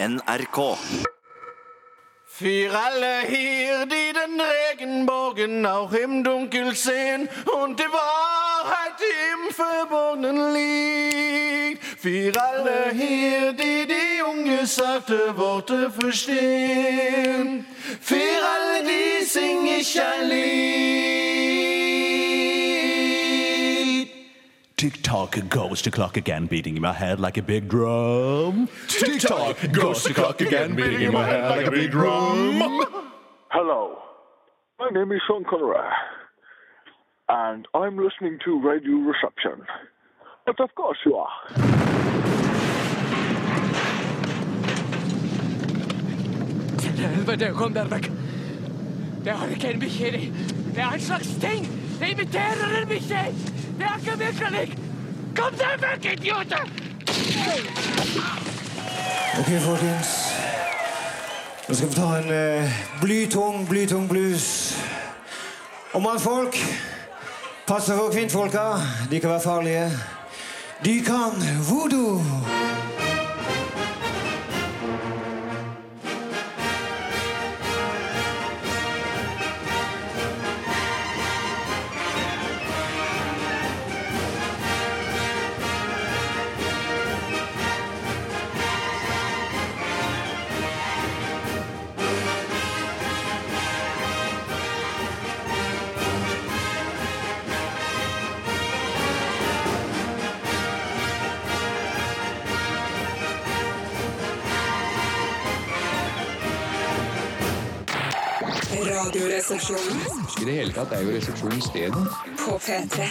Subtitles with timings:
[0.00, 0.78] NRK.
[2.24, 7.28] Für alle hier, die den Regenbogen auch im Dunkel sehen
[7.60, 9.00] und die Wahrheit
[9.32, 11.82] im Verborgenen liegt.
[11.82, 17.66] Für alle hier, die die ungesagte Worte verstehen.
[18.00, 21.37] Für alle die sing ich ein Lied.
[24.78, 28.68] Tick tock goes the clock again, beating in my head like a big drum.
[28.86, 32.62] Tick tock goes the clock again, beating in my head like a big drum.
[33.50, 33.98] Hello,
[34.78, 35.82] my name is Sean Connery,
[37.28, 39.66] and I'm listening to Radio Reception.
[40.46, 41.32] But of course you are.
[46.78, 48.12] Til helvete, kom der vekk.
[49.24, 50.32] Det har ikke en bikkje i.
[50.74, 51.66] Det er en slags ting.
[52.00, 53.34] Det imiterer dem ikke!
[53.78, 54.78] Det er ikke virkelig.
[55.36, 56.64] Kom deg vekk, idioter!
[59.38, 60.12] Ok, folkens.
[61.68, 64.76] Nå skal vi ta en uh, blytung, blytung blues.
[65.92, 66.56] Og mannfolk,
[67.66, 68.64] pass deg for kvinnfolka.
[69.10, 69.90] De kan være farlige.
[70.84, 71.34] De kan
[71.70, 72.20] voodoo.
[110.78, 112.06] Tatt er jo resepsjonen stedet.
[112.38, 113.02] på P3.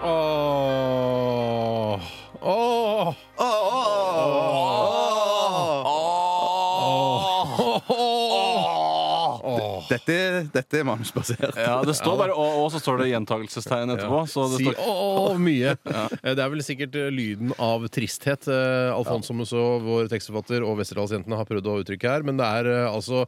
[0.00, 2.00] Åh.
[2.42, 3.14] Åh.
[9.88, 10.16] Dette,
[10.52, 11.56] dette er manusbasert.
[11.56, 14.20] Ja, det står bare å, og så står det gjentagelsestegn etterpå.
[14.30, 15.76] Så det Si står å mye.
[16.20, 20.76] Eh, Det er vel sikkert eh, lyden av tristhet eh, Alfonso Musso, vår tekstforfatter, og
[20.80, 22.24] Westerdalsjentene har prøvd å uttrykke her.
[22.26, 23.22] Men det er eh, altså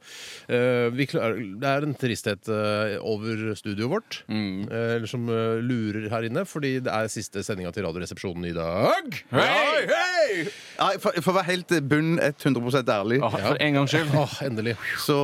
[0.49, 4.66] eh, vi klar, Det er en tristhet eh, over studioet vårt, Mm.
[4.71, 8.55] eh, eller som eh, lurer her inne, fordi det er siste sendinga til Radioresepsjonen i
[8.56, 9.16] dag.
[9.32, 10.44] Hei, hei!
[10.78, 14.15] Nei, for, for å være helt bunn 100 ærlig, ah, For en gangs skyld.
[14.19, 14.75] Åh, endelig.
[15.05, 15.16] så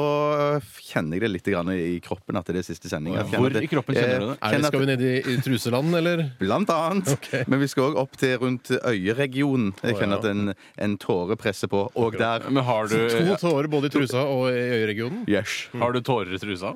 [0.89, 3.15] kjenner jeg det litt grann i kroppen at det er siste sending.
[3.17, 4.37] Jeg Hvor at i kroppen kjenner du det?
[4.39, 6.25] eh, Er det, skal vi ned i, i truseland, eller?
[6.41, 7.13] Blant annet.
[7.19, 7.31] Ok.
[7.51, 9.73] Men vi skal òg opp til rundt øyeregionen.
[9.83, 10.21] Jeg Å, kjenner ja.
[10.23, 10.53] at en,
[10.87, 11.87] en tåre presser på.
[11.99, 15.25] Og der Men har du, To tårer både i trusa og i øyeregionen.
[15.31, 15.65] Yes.
[15.75, 16.75] har du tårer i trusa?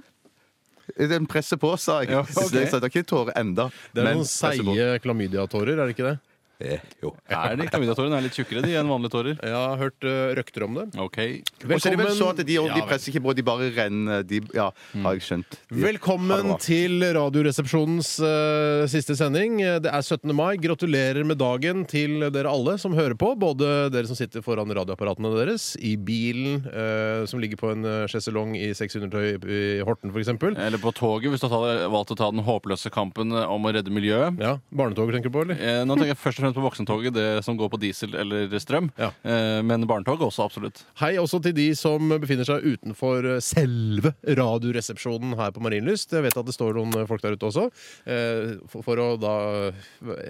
[0.98, 2.10] Den presser på, sa jeg.
[2.12, 2.50] Ja, ok.
[2.52, 3.68] Det er ikke tåre enda.
[3.94, 4.74] Det er men noen presser på.
[4.74, 6.16] seige klamydiatårer, er det ikke det?
[6.60, 7.12] Eh, jo.
[7.32, 9.38] Er de klamydiatårene er litt tjukkere de enn vanlige tårer?
[9.40, 10.86] Jeg har hørt uh, røkter om det.
[11.00, 11.18] OK.
[11.66, 14.26] Og så er det vel så at de, de presser ikke på, de bare renner.
[14.26, 14.68] De, ja,
[15.04, 15.58] har jeg skjønt.
[15.70, 19.58] De, Velkommen til Radioresepsjonens eh, siste sending.
[19.82, 20.30] Det er 17.
[20.36, 20.54] mai.
[20.62, 23.32] Gratulerer med dagen til dere alle som hører på.
[23.40, 28.06] Både dere som sitter foran radioapparatene deres, i bilen eh, som ligger på en uh,
[28.10, 30.30] sjeselong i sexundertøy i Horten f.eks.
[30.32, 33.72] Eller på toget, hvis du har valgt å ta den håpløse kampen eh, om å
[33.74, 34.38] redde miljøet.
[34.42, 35.58] Ja, Barnetoget tenker du på, eller?
[35.58, 38.48] Eh, Nå tenker jeg først og fremst på voksentoget, det som går på diesel eller
[38.62, 38.90] strøm.
[38.98, 39.10] Ja.
[39.24, 40.82] Eh, Men barnetoget også, absolutt.
[41.00, 46.12] Hei også til de som befinner seg utenfor eh, selve Radioresepsjonen her på Marienlyst.
[46.16, 47.66] Jeg vet at det står noen folk der ute også,
[48.06, 49.34] eh, for, å da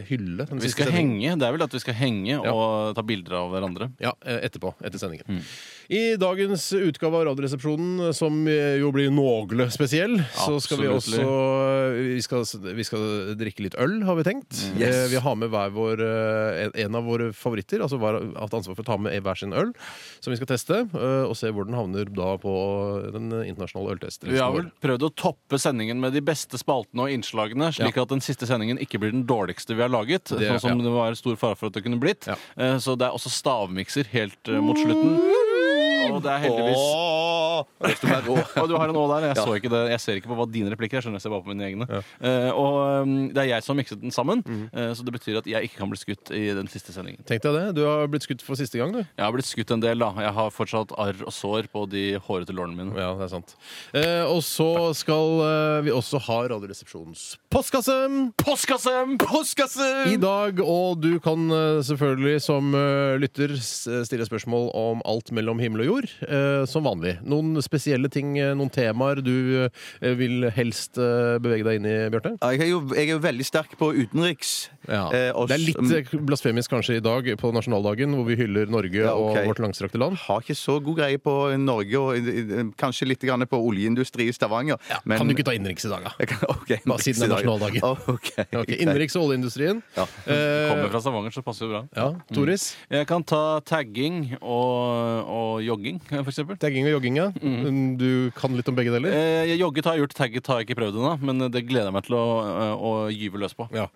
[0.09, 1.33] hylle den Vi siste skal sendingen.
[1.33, 1.39] henge.
[1.41, 3.91] Det er vel at vi skal henge og ta bilder av hverandre.
[4.03, 4.75] Ja, etterpå.
[4.85, 5.43] Etter sendingen.
[5.89, 11.23] I dagens utgave av Radioresepsjonen, som eh, jo blir nogle spesiell, så skal vi også
[11.93, 12.45] vi skal,
[12.77, 14.61] vi skal drikke litt øl, har vi tenkt.
[14.79, 14.95] Yes.
[14.95, 18.77] Eh, Vi har med hver vår, eh, en- av våre favoritter, altså hver, hatt ansvar
[18.77, 19.73] for å ta med hver sin øl,
[20.21, 22.53] som vi skal teste, eh, og se hvor den havner da på
[23.13, 24.31] den internasjonale øltesten.
[24.31, 28.09] Vi har vel prøvd å toppe sendingen med de beste spaltene og innslagene, slik at
[28.09, 30.25] den siste sendingen ikke blir den dårligste vi har laget.
[30.31, 30.85] Det- sånn som ja.
[30.85, 32.27] det var stor fare for at det kunne blitt.
[32.27, 32.37] Ja.
[32.57, 35.19] Eh, Så det er også stavmikser helt eh, mot slutten.
[36.13, 36.83] Og det er heldigvis.
[37.83, 39.27] Og du har en Å der.
[39.29, 39.45] Jeg, Ja.
[39.45, 39.81] så ikke det.
[39.91, 41.01] jeg ser ikke på hva dine replikker er.
[41.01, 41.87] Jeg skjønner jeg ser bare på mine egne.
[42.21, 44.43] Eh, og um, det er jeg som har mikset den sammen,
[44.73, 47.23] eh, så det betyr at jeg ikke kan bli skutt i den siste sendingen.
[47.29, 47.65] Tenk deg det.
[47.79, 49.01] Du har blitt skutt for siste gang, du.
[49.03, 50.13] Jeg har blitt skutt en del, da.
[50.21, 52.95] Jeg har fortsatt arr og sår på de hårete lårene mine.
[52.99, 53.55] Ja, det er sant.
[53.95, 57.97] Eh, og så skal eh, vi også ha Radioresepsjonens postkasse.
[58.43, 58.93] Postkasse!
[59.23, 59.89] Postkasse!
[60.13, 65.33] I dag, og du kan eh, selvfølgelig som eh, lytter s- stille spørsmål om alt
[65.35, 66.02] mellom himmel og jord.
[66.03, 67.15] Humor, eh, som vanlig.
[67.25, 71.95] Noen spesielle ting, eh, noen temaer du eh, vil helst eh, bevege deg inn i,
[72.13, 72.35] Bjarte?
[72.41, 74.69] Ja, Jeg er, jo, jeg er jo veldig sterk på utenriks.
[74.89, 75.07] Ja.
[75.15, 78.99] Eh, Det er litt eh, blasfemisk kanskje i dag på nasjonaldagen, hvor vi hyller Norge
[79.03, 79.45] Ja, okay.
[79.47, 80.17] og vårt langstrakte land.
[80.27, 84.79] har ikke så god greie på Norge, og kanskje litt grann på oljeindustri i Stavanger.
[85.05, 86.13] men- Kan du ikke ta innenriks i dag, da?
[86.19, 87.83] Jeg kan- ok, Bare siden det er nasjonaldagen.
[87.83, 88.45] Oh, okay.
[88.53, 88.77] okay.
[88.83, 89.83] Innenriks og oljeindustrien.
[89.97, 90.07] Ja.
[90.27, 91.83] Kommer fra Stavanger, så passer det bra.
[91.97, 92.77] ja, Toris.
[92.91, 96.59] Jeg kan ta tagging og, og jogging, for f.eks.
[96.63, 97.29] Tagging og jogging, ja.
[97.99, 99.13] Du kan litt om begge deler?
[99.13, 101.91] Eh, jeg jogget har jeg gjort, tagget har jeg ikke prøvd ennå, men det gleder
[101.91, 103.67] jeg meg til å, eh, å gyve løs på.
[103.77, 103.89] Ja.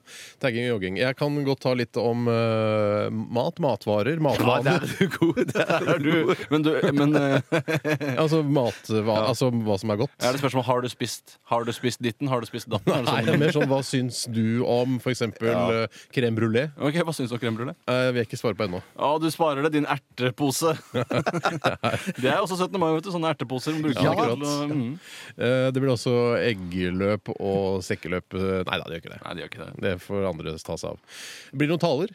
[0.42, 1.00] Tagging og jogging.
[1.00, 5.42] Jeg kan godt ta litt om uh, mat, matvarer, Ja, der er du god.
[5.56, 6.34] Der er du.
[6.50, 7.40] Men, du, men uh,
[8.22, 10.14] altså, matva altså hva som er godt.
[10.20, 12.28] er det spørsmål har du spist Har du spist ditten?
[12.28, 12.90] Har du spist datten?
[12.90, 13.26] Det Nei, sånn?
[13.26, 15.22] det er mer sånn hva syns du om f.eks.
[15.46, 15.86] Ja.
[16.14, 16.66] crème brulé?
[16.76, 17.76] Ok, Hva syns du om crème brulé?
[17.88, 18.82] Jeg vil ikke svare på ennå.
[18.96, 20.74] Å, du sparer det, din ertepose.
[22.22, 22.78] det er også 17.
[22.82, 23.10] mai, vet du.
[23.14, 23.76] Sånne erteposer.
[23.76, 24.44] Man bruker Ja, ikke akkurat.
[24.44, 24.92] til mm.
[25.36, 28.36] Eh, Det blir også eggeløp og sekkeløp.
[28.36, 29.20] Nei da, det gjør ikke det.
[29.24, 29.72] Nei, det gjør ikke det.
[29.86, 31.18] Det får andre ta seg av.
[31.52, 32.14] Blir det noen taler?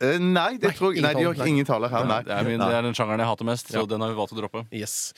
[0.00, 1.48] Eh, Nei, det tror jeg, ingen nei, de har taler.
[1.48, 2.04] ingen taler her.
[2.04, 2.18] Nei.
[2.26, 3.86] Det er, min, det er den sjangeren jeg hater mest, så Ja.
[3.88, 4.62] den har vi valgt å droppe.
[4.76, 5.14] Yes.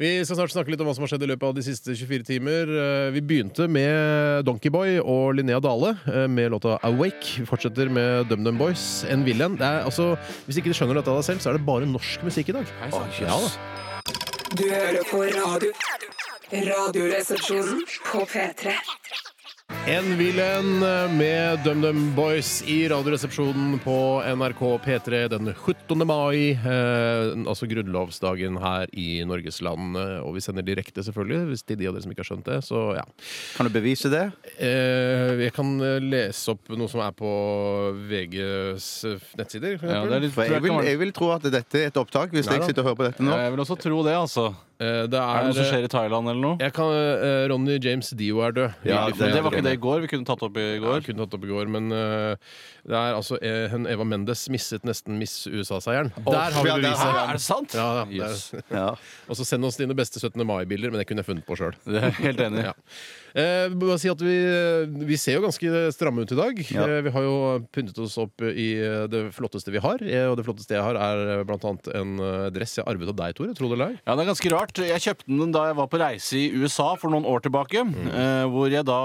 [0.00, 1.92] Vi skal snart snakke litt om hva som har skjedd i løpet av de siste
[1.96, 2.64] 24 timer.
[2.68, 7.40] Eh, Vi begynte med Donkeyboy og Linnea Dale eh, med låta 'Awake'.
[7.40, 9.56] Vi fortsetter med DumDum Boys, En Villain.
[9.56, 10.16] Det er, altså,
[10.46, 12.52] hvis ikke du skjønner dette av deg selv, så er det bare norsk musikk i
[12.52, 12.66] dag.
[13.20, 13.50] Ja da.
[14.56, 15.72] Du hører på radio.
[16.52, 18.72] Radioresepsjonen på P3.
[19.88, 20.78] En Villain
[21.18, 26.02] med DumDum Boys i Radioresepsjonen på NRK P3 den 17.
[26.06, 26.50] mai.
[26.58, 29.94] Eh, altså grunnlovsdagen her i Norges land.
[30.00, 32.50] Eh, Og vi sender direkte, selvfølgelig, hvis til de av dere som ikke har skjønt
[32.50, 32.58] det.
[32.66, 33.06] Så ja.
[33.54, 34.24] Kan du bevise det?
[34.58, 35.70] Eh, jeg kan
[36.02, 37.30] lese opp noe som er på
[38.10, 39.78] VGs eh, nettsider.
[39.78, 41.92] For Ja, det er litt, For jeg jeg vil, jeg vil tro at dette er
[41.92, 43.30] et opptak, hvis Nei jeg sitter og hører på dette nå.
[43.38, 44.50] Ja, jeg vil også tro det, altså.
[44.78, 46.56] Eh, det Er er, det noe som skjer i Thailand eller noe?
[46.60, 48.74] jeg kan, uh, Ronny James Dio er død.
[48.84, 50.00] Ja, det- Det var ikke det i går.
[50.02, 50.98] Vi kunne tatt opp i går.
[51.00, 52.36] Ja, kunne tatt opp i går, men uh,
[52.86, 56.12] det er altså eh, Eva Mendes misset nesten Miss USA-seieren.
[56.28, 57.08] Der har vi beviset!
[57.08, 57.72] Ja, Er det sant?
[57.74, 58.52] Ja, ja, Yes.
[58.70, 58.90] Ja.
[59.30, 60.44] Og så send oss dine beste 17.
[60.46, 61.72] mai-bilder, men det kunne jeg funnet på sjøl.
[62.20, 62.68] Helt enig.
[63.36, 64.34] Eh, bare si at vi,
[65.06, 66.60] vi ser jo ganske stramme ut i dag.
[66.72, 66.86] Ja.
[66.88, 67.34] Eh, vi har jo
[67.74, 70.00] pyntet oss opp i eh, det flotteste vi har.
[70.00, 73.18] Eh, og det flotteste jeg har, er blant annet en eh, dress jeg arvet av
[73.20, 73.52] deg, Tore.
[73.58, 73.98] Tro det eller ei.
[74.06, 74.80] Ja, det er ganske rart.
[74.88, 77.84] Jeg kjøpte den da jeg var på reise i USA for noen år tilbake.
[77.86, 78.08] Mm.
[78.08, 78.96] eh, hvor jeg da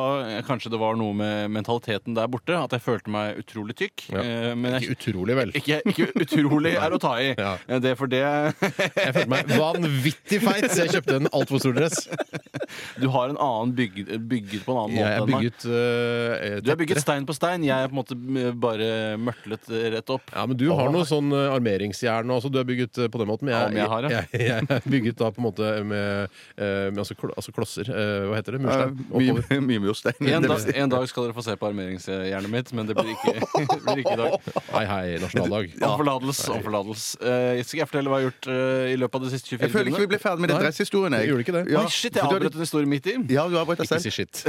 [0.48, 2.56] Kanskje det var noe med mentaliteten der borte.
[2.56, 4.07] At jeg følte meg utrolig tykk.
[4.16, 4.24] Ja.
[4.24, 5.51] eh, men jeg, Ikke utrolig, vel.
[5.60, 7.33] ikke, ikke utrolig er å ta i.
[7.42, 7.56] Ja.
[7.68, 8.22] Eh, Det er for det
[9.01, 12.06] Jeg følte meg vanvittig feit, så jeg kjøpte en altfor stor dress.
[13.01, 15.41] Du har en annen bygd, bygget på en annen Jeg måte er enn meg.
[15.41, 17.06] bygget eh, Du er bygget tettere.
[17.06, 17.63] stein på stein.
[17.68, 18.89] Jeg er på en måte eh, bare
[19.21, 20.21] mørtlet eh, rett opp.
[20.35, 22.51] Ja, men du har noe sånn eh, armeringsjern også.
[22.53, 23.47] Du er bygget eh, på den måten.
[23.50, 24.21] Men Ja, jeg, om jeg har, ja.
[24.33, 27.89] jeg, jeg er bygget da på en måte med, eh, med altså, kl altså klosser.
[27.91, 28.62] Eh, hva heter det?
[28.62, 29.06] Eh, Murstein?
[29.12, 29.62] Oppover.
[29.71, 30.18] mye murstein.
[30.31, 30.75] En det vil si.
[30.81, 33.33] en dag skal dere få se på armeringsjernet mitt, men det blir ikke,
[33.71, 34.50] det blir ikke i dag.
[34.71, 35.75] Hei, hei, nasjonaldag.
[35.81, 36.47] Om forlatelse.
[36.56, 37.19] Om forlatelse.
[37.21, 39.68] Eh, skal jeg fortelle hva jeg har gjort eh, i løpet av de siste 24
[39.68, 41.15] Jeg føler ikke vi ble ferdig med den Nei, dresshistorien.
[41.15, 41.21] jeg.
[41.27, 41.63] jeg gjorde ikke det.
[41.71, 43.15] Ja, Oi, shit, jeg for du hadde- avbrøt en historie midt i.
[43.35, 44.06] Ja, du avbrøt deg Ikke selv.
[44.07, 44.43] si shit.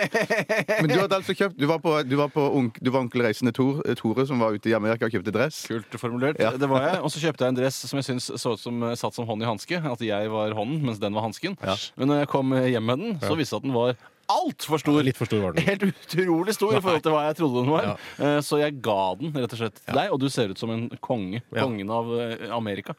[0.80, 3.24] Men du hadde altså kjøpt Du var på, du var på onk, du var onkel
[3.26, 5.62] Reisende Tor, Tore som var ute i Amerika og kjøpte dress.
[5.70, 6.40] Kult formulert.
[6.42, 6.52] Ja.
[6.58, 7.00] Det var jeg.
[7.06, 9.44] Og så kjøpte jeg en dress som jeg syns så ut som satt som hånd
[9.46, 9.80] i hanske.
[9.86, 11.56] At jeg var hånden, mens den var hansken.
[11.96, 14.96] Men når jeg kom hjem med den, så viste det at den var altfor stor.
[15.06, 15.62] Litt for stor var den.
[15.68, 17.84] Helt utrolig stor i forhold til hva jeg trodde den var.
[17.86, 17.94] Ja.
[18.26, 20.72] Eh, Så jeg ga den rett og slett til deg, og du ser ut som
[20.74, 21.44] en konge.
[21.54, 21.62] Ja.
[21.62, 22.96] Kongen av eh, Amerika.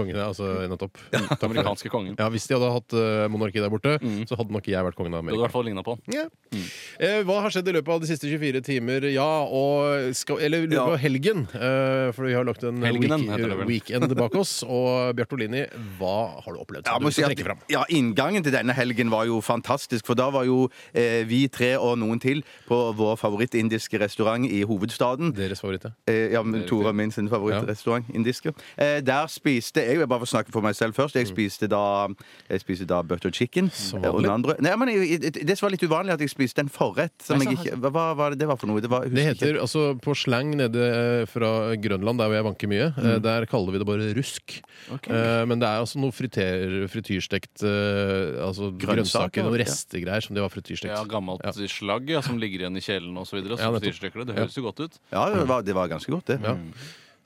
[0.00, 0.98] Kongen, altså nettopp.
[1.14, 2.16] Ja, amerikanske kongen.
[2.18, 3.96] Ja, Hvis de hadde hatt uh, monarki der borte,
[4.28, 5.52] så hadde nok jeg vært kongen av Du hadde i hvert Amerika.
[5.54, 6.30] fall ligna på den.
[6.54, 6.66] mm.
[7.00, 9.06] Eh, hva har skjedd i løpet av de siste 24 timer?
[9.12, 11.46] Ja, og skal, Eller i løpet av helgen.
[11.54, 13.26] eh, for vi har lagt en Helgenen,
[13.66, 14.60] week, weekend bak oss.
[14.66, 15.64] Og Bjartolini,
[15.98, 16.88] hva har du opplevd?
[16.90, 17.62] Ja, du skal trekke fram?
[17.72, 20.06] ja, Inngangen til denne helgen var jo fantastisk.
[20.08, 24.62] For da var jo eh, vi tre og noen til på vår favorittindiske restaurant i
[24.68, 25.32] hovedstaden.
[25.36, 25.92] Deres favoritt, ja.
[26.10, 28.52] Eh, ja, men Tore min sin favorittrestaurant, indiske.
[28.76, 31.82] Eh, der spiste jeg, vil bare få snakke for meg selv først, jeg spiste da,
[32.48, 33.68] jeg spiste da butter chicken.
[33.70, 34.56] Eh, og den andre.
[34.62, 37.14] Nei, men jeg, det som var litt uvanlig, at jeg spiste en forrett.
[37.24, 38.80] Som jeg ikke, hva, hva var det det var for noe?
[38.80, 42.46] Det, var, Det heter heter altså På slang nede eh, fra Grønland, der hvor jeg
[42.48, 43.22] vanker mye, eh, Mm.
[43.24, 44.60] der kaller vi det bare rusk.
[44.92, 49.64] Eh, Men det er altså noe friter, frityrstekt eh, altså grønnsaker, noen ja.
[49.66, 50.92] restegreier som de har frityrstekt.
[50.94, 51.52] Ja, Gammelt Ja.
[51.52, 53.40] slag ja, som ligger igjen i kjelen osv.
[53.42, 53.70] Ja.
[53.80, 54.98] Det høres jo godt ut.
[55.12, 56.40] Ja, det var, det var ganske godt, det.
[56.44, 56.56] Ja.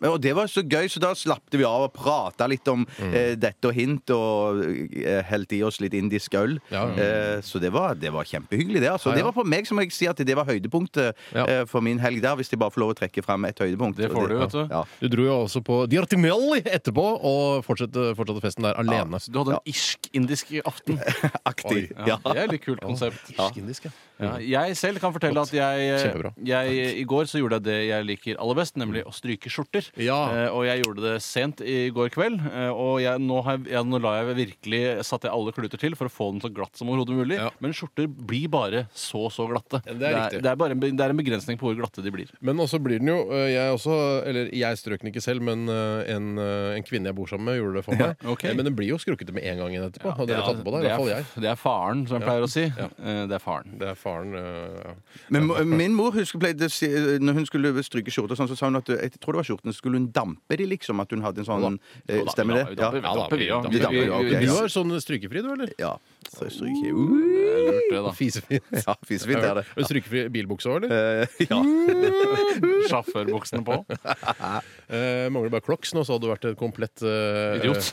[0.00, 2.84] Men- Og det var så gøy, så da slappte vi av og prata litt om
[2.98, 3.14] Mm.
[3.14, 6.58] eh, dette og hint, og eh, helte i oss litt indisk øl.
[6.70, 6.86] Ja.
[6.94, 8.90] Eh, så det var, det var kjempehyggelig, det.
[8.90, 9.10] Altså.
[9.10, 9.16] Ja, ja.
[9.16, 11.44] Det var for meg som jeg si at det var høydepunktet Ja.
[11.46, 13.96] eh, for min helg der, hvis de bare får lov å trekke frem et høydepunkt.
[13.96, 14.66] Det får du, vet du.
[14.70, 14.84] Ja.
[15.00, 19.18] Du dro jo også på Diartimelli etterpå og fortsatte, fortsatte festen der alene.
[19.20, 20.98] Så du hadde en irsk-indisk aften.
[21.46, 21.90] Aktig.
[21.96, 22.32] Ja, Ja.
[22.34, 23.32] Det er litt kult konsept.
[23.56, 23.90] Indisk, ja.
[24.20, 28.06] Ja, jeg selv kan fortelle at jeg, jeg I går så gjorde jeg det jeg
[28.06, 29.83] liker aller best, nemlig å stryke skjorter.
[30.00, 30.18] Ja.
[30.34, 32.40] Eh, og jeg gjorde det sent i går kveld.
[32.50, 35.80] Eh, og jeg, nå, har jeg, jeg, nå la jeg virkelig satte jeg alle kluter
[35.80, 37.38] til for å få den så glatt som overhodet mulig.
[37.40, 37.50] Ja.
[37.64, 39.82] Men skjorter blir bare så, så glatte.
[39.86, 42.12] Ja, det er det, er bare en, det er en begrensning på hvor glatte de
[42.14, 42.30] blir.
[42.44, 43.98] Men også blir den jo øh, Jeg også,
[44.28, 47.80] eller jeg strøk den ikke selv, men en, en kvinne jeg bor sammen med, gjorde
[47.80, 48.26] det for meg.
[48.34, 48.44] ok.
[48.50, 50.14] Eh, Men den blir jo skrukkete med en gang igjen etterpå.
[50.18, 50.80] Hadde dere Ja, tatt på deg?
[50.80, 51.42] I det, hvert fall er, jeg.
[51.44, 52.28] det er faren, som jeg Ja.
[52.30, 52.64] pleier å si.
[52.68, 52.88] Ja.
[53.04, 53.74] Eh, det er faren.
[53.80, 54.94] Det er faren ja.
[55.34, 56.68] Men min mor husker pleide
[57.24, 59.72] når hun skulle stryke skjorter, sånn, så sa hun at jeg tror det var skjortene,
[59.73, 61.02] så skulle hun dampe de, liksom.
[61.04, 62.64] At hun hadde en sånn eh, da, Stemmer det?
[62.78, 62.90] Ja.
[62.94, 64.40] damper, vi, damper, vi damper.
[64.40, 65.74] Du har sånn strykefri, du, eller?
[65.80, 65.96] ja.
[66.32, 68.12] Så jeg stryker uh, Det er lurt, det, da.
[68.20, 68.70] Fisefint.
[68.86, 69.64] Ja, fisefint er det.
[69.76, 70.94] Du strykefri bilbukse òg, eller?
[70.94, 71.60] Eh, ja.
[72.90, 73.80] Sjåførbuksene på.
[74.94, 77.86] Eh, mangler bare Crocs nå, så hadde du vært en komplett øh, Idiot.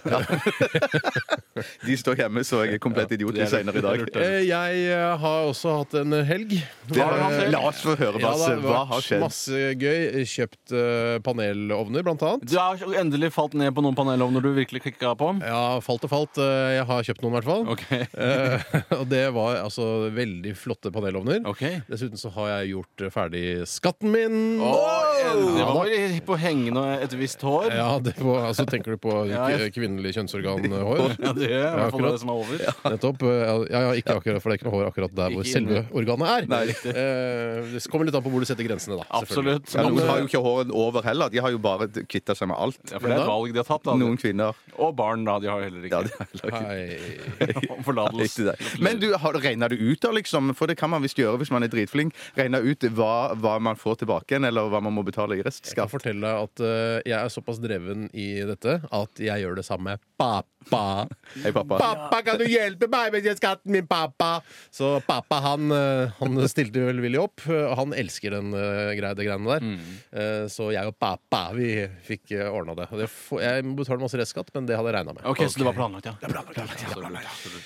[1.87, 4.03] De står hjemme, så jeg er komplett idiot er senere i dag.
[4.19, 6.57] Eh, Jeg eh, har også hatt en helg.
[6.91, 7.53] Det har du hatt, Erik?
[7.55, 8.49] La oss få høre, Ja, Basse.
[8.51, 9.23] har Hva har skjedd?
[9.23, 10.25] Masse gøy.
[10.33, 12.45] Kjøpt eh, panelovner, blant annet.
[12.51, 15.31] Du har endelig falt ned på noen panelovner du virkelig klikka på?
[15.47, 16.41] Ja, falt og falt.
[16.43, 17.65] Eh, Jeg har kjøpt noen, i hvert fall.
[17.71, 17.87] Ok.
[18.21, 21.41] Eh, og det var altså veldig flotte panelovner.
[21.49, 21.63] Ok.
[21.89, 24.37] Dessuten så har jeg gjort ferdig skatten min.
[24.61, 25.89] Det var
[26.27, 27.69] på hengende et visst hår.
[27.75, 31.15] Ja, det var, altså Tenker du på k- kvinnelig kjønnsorganhår?
[31.21, 32.63] Ja, det er i hvert fall det som er over.
[32.93, 33.25] Nettopp.
[33.27, 33.39] eh,
[33.71, 35.77] Ja, ja, ikke akkurat, for det er ikke noe hår akkurat der hvor Ikke selve
[35.81, 35.95] inni.
[36.01, 36.47] organet er.
[36.51, 36.93] Nei, riktig.
[36.95, 39.05] Eh, det kommer litt an på hvor du setter grensene, da.
[39.21, 39.57] selvfølgelig.
[39.61, 39.75] Absolutt.
[39.77, 41.31] Ja, noen har eh, jo ikke håret over heller.
[41.33, 42.79] De har jo bare kvitta seg med alt.
[42.91, 43.85] ja, for det er et valg de har tatt.
[43.87, 43.95] Da.
[44.01, 44.57] Noen kvinner.
[44.81, 45.37] Og barn, da.
[45.43, 46.03] De har heller Ja, ikke.
[46.07, 46.65] det er heller ikke.
[46.71, 47.67] Hei.
[47.77, 48.10] Om Forlatelse.
[48.19, 48.55] Riktig det.
[48.83, 50.53] Men du, har- regner du ut, da, liksom?
[50.57, 52.13] For det kan man visst gjøre hvis man er dritflink.
[52.37, 55.71] Regne ut hva, hva man får tilbake igjen, eller hva man må betale i restskatt.
[55.75, 59.55] Jeg kan fortelle deg at uh, jeg er såpass dreven i dette at jeg gjør
[59.61, 61.07] det samme med pappa.
[61.41, 61.77] Hei, pappa.
[61.81, 64.41] Pappa, kan du hjelpe meg med skatten min, pappa?
[64.69, 67.41] Så pappa han, eh, han stilte velvillig opp.
[67.49, 69.65] og Han elsker den uh, greia, det greiene der.
[70.13, 72.87] Eh, Så jeg og pappa vi fikk uh, ordna det.
[72.93, 73.09] Og det
[73.41, 75.25] Jeg betaler masse restskatt, men det hadde jeg regna med.
[75.25, 76.15] Ok, Så det var planlagt, ja?
[76.21, 77.61] Ja, det var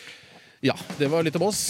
[1.23, 1.63] litt om oss.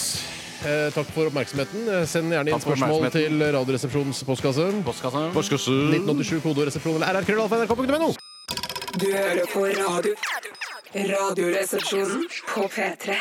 [0.66, 1.88] Eh, takk for oppmerksomheten.
[1.90, 3.38] Eh, Send gjerne inn spørsmål til.
[3.54, 4.66] Radioresepsjonens postkasse.
[4.86, 5.74] Postkasse.
[5.92, 8.14] 1987 kodoresepsjon eller rrkrøllalfa.nrk.no.
[8.96, 10.16] Du hører på radio.
[10.96, 12.24] Radioresepsjonen
[12.54, 13.18] på P3.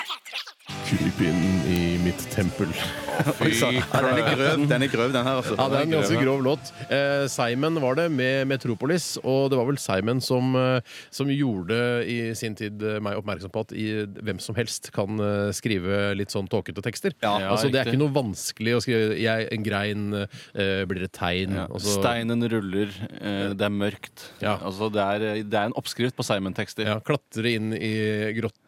[0.88, 1.83] Kryp inn i
[2.14, 2.70] mitt tempel.
[3.38, 3.50] Fy.
[3.54, 5.54] Ja, den er grøv, den er grøv, den her, altså.
[5.58, 6.70] Ja, det er en ganske grov låt.
[6.92, 11.78] Eh, Simon var det med Metropolis, og det var vel Simon som, eh, som gjorde
[12.10, 13.86] i sin tid eh, meg oppmerksom på at i,
[14.26, 17.14] hvem som helst kan eh, skrive litt sånn tåkete tekster.
[17.22, 21.14] Ja, altså, det er ikke noe vanskelig å skrive jeg, En grein eh, blir et
[21.14, 21.54] tegn.
[21.60, 21.68] Ja.
[21.70, 22.90] og så- Steinen ruller,
[23.20, 24.28] eh, det er mørkt.
[24.42, 24.58] Ja.
[24.58, 26.90] Altså, det, er, det er en oppskrift på Simon-tekster.
[26.90, 27.94] ja, klatre inn i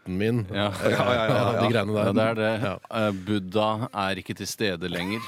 [0.07, 0.47] grotten min.
[0.55, 0.73] Ja.
[0.83, 1.63] Ja, ja, ja, ja.
[1.63, 2.05] De greiene der.
[2.07, 2.61] Ja, det er det.
[2.63, 3.07] Ja.
[3.07, 5.21] Eh, Buddha er ikke til stede lenger.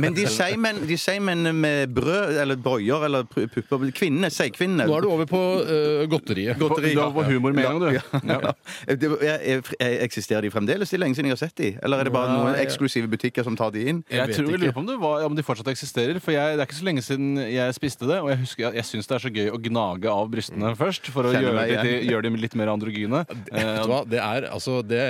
[0.00, 4.86] Men de seigmenn de seigmenn med brød eller boier eller pu- pupper Kvinnene, seigkvinnene.
[4.88, 6.56] Nå er du over på eh, godteriet.
[6.60, 6.94] Godteri.
[6.96, 8.28] Du er på humor med en gang, du.
[8.32, 8.52] Ja.
[8.96, 10.88] Det, er, er, eksisterer de fremdeles?
[10.90, 11.68] Det er lenge siden jeg har sett de.
[11.84, 14.00] Eller er det bare noen eksklusive butikker som tar de inn?
[14.08, 14.62] Jeg, vet tror jeg ikke.
[14.64, 16.20] lurer på om, det var, om de fortsatt eksisterer.
[16.24, 18.18] For jeg, Det er ikke så lenge siden jeg spiste det.
[18.24, 21.12] Og jeg husker jeg, jeg syns det er så gøy å gnage av brystene først.
[21.12, 22.08] For å Kjenner gjøre, meg de, igjen.
[22.14, 23.22] gjøre dem litt mer androgyne.
[23.28, 24.00] Eh, Vet du hva?
[24.08, 25.04] Det er altså det,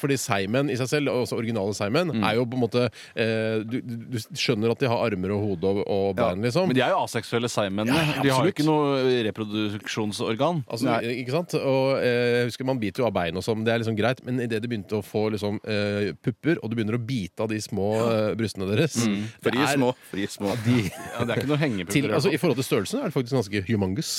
[0.00, 2.24] Fordi seigmenn i seg selv, også originale seigmenn, Mm.
[2.26, 2.80] er jo på en måte
[3.14, 6.68] eh, du, du du skjønner at de har armer og hode og, og bein, liksom.
[6.70, 7.96] Men de er jo aseksuelle Simonene.
[7.96, 10.62] Ja, de har jo ikke noe reproduksjonsorgan.
[10.70, 11.54] Altså, ikke sant?
[11.60, 14.22] Og eh, jeg husker Man biter jo av bein og sånn, det er liksom greit,
[14.26, 17.50] men idet du begynte å få liksom, eh, pupper, og du begynner å bite av
[17.52, 19.22] de små eh, brystene deres Mm.
[19.42, 19.88] Fri små.
[20.10, 20.52] Fri små.
[20.64, 20.76] De.
[20.90, 21.94] Ja, det er ikke noe hengepupper.
[21.94, 24.10] til, altså, I forhold til størrelsen er det faktisk ganske humongous.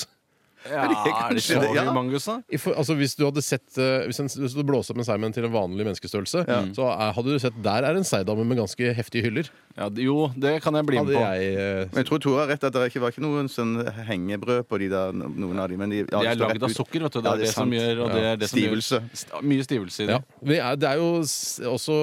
[0.70, 1.84] Ja, er det kanskje det, ja.
[1.88, 2.36] humongous, da?
[2.52, 5.04] I for, altså, hvis du hadde sett eh, Hvis, en, hvis du blåste opp en
[5.08, 6.44] seigmann til en vanlig menneskestørrelse,
[6.76, 9.50] så er, hadde du sett der er en seigdame med ganske heftige hyller.
[9.76, 11.32] Ja, det- jo, det kan jeg bli med Hadde på.
[11.32, 13.72] jeg eh, Men jeg tror Tore har rett at det ikke var ikke noen sånn
[14.06, 15.76] hengebrød på de der, noen av de.
[15.80, 16.76] Men de, ja, De er står lagd rett av ut.
[16.76, 17.20] sukker, vet du.
[17.22, 17.72] Det Ja, er det, som sant.
[17.80, 19.00] gjør, og det er det som Stivelse.
[19.00, 20.18] Gjør, st- mye stivelse i det.
[20.18, 20.20] Ja.
[20.52, 21.96] Vi er, det er jo s- også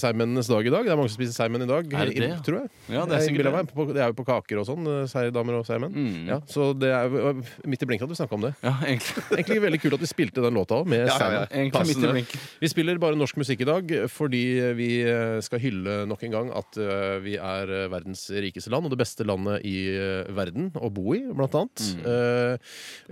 [0.00, 0.84] seigmennenes dag i dag.
[0.86, 2.30] Det er mange som spiser seigmenn i dag, Er det det?
[2.46, 2.70] tror jeg.
[2.88, 3.60] Ja, det er Jeg sikkert innbiller det.
[3.60, 3.74] meg.
[3.76, 4.86] På- Det er jo på kaker og sånn.
[4.88, 5.92] eh, Seierdamer og seigmenn.
[5.92, 6.26] Mm.
[6.28, 8.52] Ja, så det er jo midt i blinken at vi snakka om det.
[8.64, 9.22] Ja, egentlig.
[9.36, 11.44] Egentlig veldig kult at vi spilte den låta òg, med Ja, ja, ja.
[11.52, 12.12] Egentlig midt i Passende.
[12.16, 12.44] blinken.
[12.64, 14.42] Vi spiller bare norsk musikk i dag fordi
[14.78, 18.88] vi eh, skal hylle nok en gang at eh, vi er eh, verdens rikeste land
[18.88, 21.84] og det beste landet i eh, verden å bo i, blant annet.
[22.06, 22.56] Eh,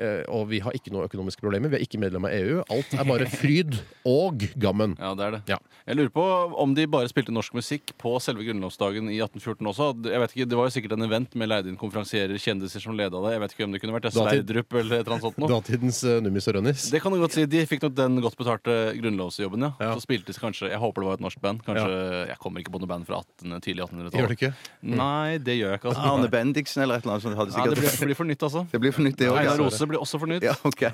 [0.00, 1.70] eh, og vi har ikke noe økonomiske problemer.
[1.72, 2.60] Vi er ikke medlem av EU.
[2.72, 3.76] Alt er bare fryd
[4.08, 4.96] og gammen.
[5.00, 5.42] Ja, det er det.
[5.50, 5.58] Ja.
[5.90, 6.24] Jeg lurer på
[6.62, 9.90] om de bare spilte norsk musikk på selve grunnlovsdagen i 1814 også.
[10.10, 12.96] Jeg vet ikke, Det var jo sikkert en event med leide inn konferansierer, kjendiser som
[12.98, 13.34] leda det.
[13.36, 14.08] Jeg vet ikke om det kunne vært.
[14.10, 15.50] Datid- Sverdrup eller et eller annet sånt noe.
[15.50, 16.86] Datidens uh, Nummis og Rønnis.
[16.92, 17.44] Det kan du godt si.
[17.50, 19.70] De fikk nok den godt betalte grunnlovsjobben, ja.
[19.80, 19.92] Ja.
[19.96, 21.62] Så spilte de kanskje Jeg håper det var et norsk band.
[21.66, 21.90] Kanskje,
[22.30, 24.20] Jeg kommer ikke på noe band fra 18, tidlig 1800-tall.
[24.20, 24.52] Gjør det ikke?
[25.00, 25.90] Nei, det gjør jeg ikke.
[25.92, 26.06] Altså.
[26.12, 27.38] Arne Bendiksen eller et eller annet sånt.
[27.40, 28.64] Hadde Ja, det blir, blir for nytt, altså.
[28.70, 29.40] Det blir for nytt, det òg.
[29.42, 30.46] Einar Rose blir også for nytt.
[30.46, 30.84] Ja, ok.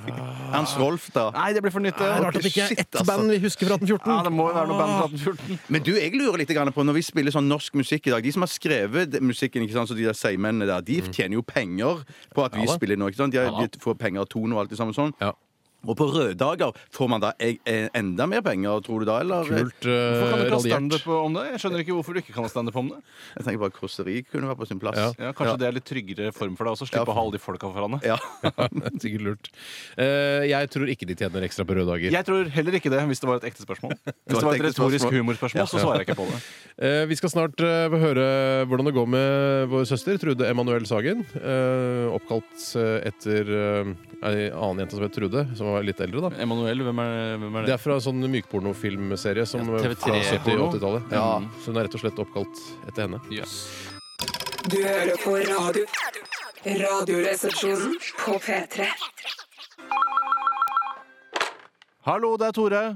[0.54, 1.28] Hans Rolf, da.
[1.36, 1.98] Nei, det blir for nytt.
[2.00, 3.06] Det er rart at det ikke er ett altså.
[3.10, 4.12] band vi husker fra 1814.
[4.12, 5.60] Ja, det må jo være noe band fra 1814.
[5.76, 8.32] Men du, jeg lurer litt på når vi spiller sånn norsk musikk i dag De
[8.34, 12.02] som har skrevet musikken, ikke sant, så de der seigmennene der, de tjener jo penger
[12.34, 13.10] på at vi Ja spiller nå.
[13.10, 13.34] ikke sant?
[13.34, 15.14] De, har- de får penger av Tone og alt det samme sånn.
[15.20, 15.32] Ja.
[15.86, 19.20] Og på røde dager får man da e- e- enda mer penger, tror du da?
[19.22, 19.44] Eller?
[19.46, 20.72] Kult Hvorfor kan du ikke ha radiert.
[20.74, 21.44] standup om det?
[21.52, 22.98] Jeg skjønner ikke hvorfor du ikke kan ha standup om det.
[23.36, 24.96] Jeg tenker bare kåseri kunne være på sin plass.
[24.98, 25.12] Ja.
[25.28, 26.88] Ja, Kanskje det er litt tryggere form for deg også?
[26.90, 27.12] Slippe Ja.
[27.12, 28.06] å ha alle de folka foran deg.
[28.12, 28.18] Ja.
[29.00, 29.50] Sikkert lurt.
[29.98, 32.10] Eh, jeg tror ikke de tjener ekstra på røde dager.
[32.14, 33.94] Jeg tror heller ikke det, hvis det var et ekte spørsmål.
[34.26, 35.20] Hvis det var et ekte retorisk spørsmål.
[35.22, 36.40] humorspørsmål, så svarer jeg ikke på det.
[36.76, 38.24] Eh, vi skal snart eh, få høre
[38.68, 41.22] hvordan det går med vår søster Trude Emanuel Sagen.
[41.40, 43.92] Eh, oppkalt eh, etter eh,
[44.28, 46.20] ei annen jente som het Trude, som var litt eldre.
[46.30, 47.74] da Emanuel, hvem er, hvem er Det det?
[47.76, 51.12] er fra sånn mykpornofilmserie som Ja, eh, TV3 fra 70- og 80-tallet.
[51.12, 51.50] Ja, Mm.
[51.62, 53.20] så hun er rett og slett oppkalt etter henne.
[53.30, 53.56] Jøss.
[54.68, 55.84] Du hører på radio.
[56.66, 57.92] Radioresepsjonen
[58.24, 58.88] på P3.
[62.06, 62.94] Hallo, det er Tore.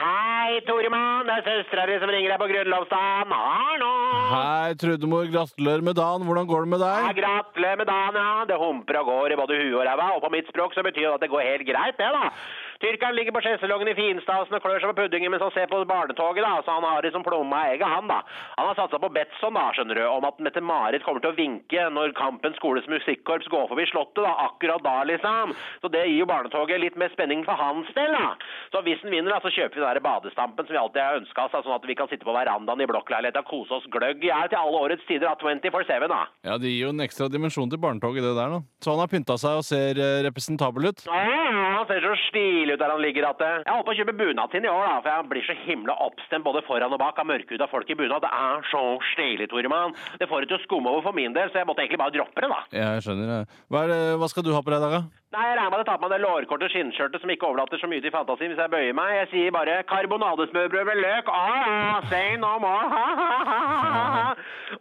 [0.00, 1.09] Hei, Toremann.
[1.30, 3.30] Det er søstera di som ringer deg på grunnlovsdagen.
[3.30, 3.90] Hallo!
[4.32, 5.28] Hei, Trudemor.
[5.30, 6.24] Gratulerer med dagen.
[6.26, 7.20] Hvordan går det med Ja, deg?
[7.22, 8.44] gratulerer med dagen, ja.
[8.50, 10.08] Det humper og går i både huet og ræva.
[10.16, 12.32] Og på mitt språk så betyr det at det går helt greit, det, da.
[12.80, 15.82] Tyrkeren ligger på sjeselongen i finstasen og klør seg på puddingen mens han ser på
[15.86, 16.62] barnetoget, da.
[16.64, 18.20] Så han har liksom som plomma i egget, han, da.
[18.56, 21.86] Han har satsa på Betson, da, skjønner du, om at Mette-Marit kommer til å vinke
[21.92, 24.32] når Kampen skoles musikkorps går forbi Slottet, da.
[24.46, 25.52] Akkurat da, liksom.
[25.82, 28.32] Så det gir jo barnetoget litt mer spenning for hans del, da.
[28.72, 31.20] Så hvis den vinner, da, så kjøper vi den der badestampen som vi alltid har
[31.20, 33.90] ønska oss, da, sånn at vi kan sitte på verandaen i blokkleiligheta og kose oss
[33.92, 35.36] gløgg i hjel til alle årets tider, da.
[35.36, 36.22] 24-7, da.
[36.48, 38.56] Ja, Det gir jo en ekstra dimensjon til barnetoget, det der.
[38.56, 38.62] da.
[38.80, 41.04] Så han har pynta seg og ser eh, representabel ut.
[41.04, 44.16] Ja, han ser så stilig ut der han ligger at Jeg holder på å kjøpe
[44.20, 47.20] bunad sin i år, da, for jeg blir så himla oppstemt både foran og bak
[47.20, 48.24] av mørkhuda folk i bunad.
[48.24, 49.96] Det er så stilig, Toremann.
[50.20, 52.16] Det får det til å skumme over for min del, så jeg måtte egentlig bare
[52.16, 52.60] droppe det, da.
[52.80, 53.46] Jeg skjønner.
[53.70, 55.02] Hva, det, hva skal du ha på deg i dag, da?
[55.30, 57.78] Nei, jeg regner med at jeg tar på meg det lårkorte skinnskjørtet som ikke overlater
[57.78, 59.12] så mye til fantasien hvis jeg bøyer meg.
[59.14, 61.30] Jeg sier bare karbonadesmørbrød med løk.
[61.30, 62.88] Ah, ah, say no more.
[62.90, 64.34] Ha, ha, ha, ha.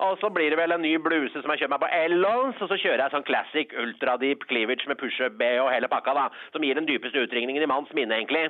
[0.08, 2.72] Og så blir det vel en ny bluse som jeg kjøper meg på Ellons, og
[2.72, 6.66] så kjører jeg sånn classic ultradeep cleavage med pushup B og hele pakka, da, som
[6.66, 8.48] gir den dypeste utringningen i manns minne, egentlig.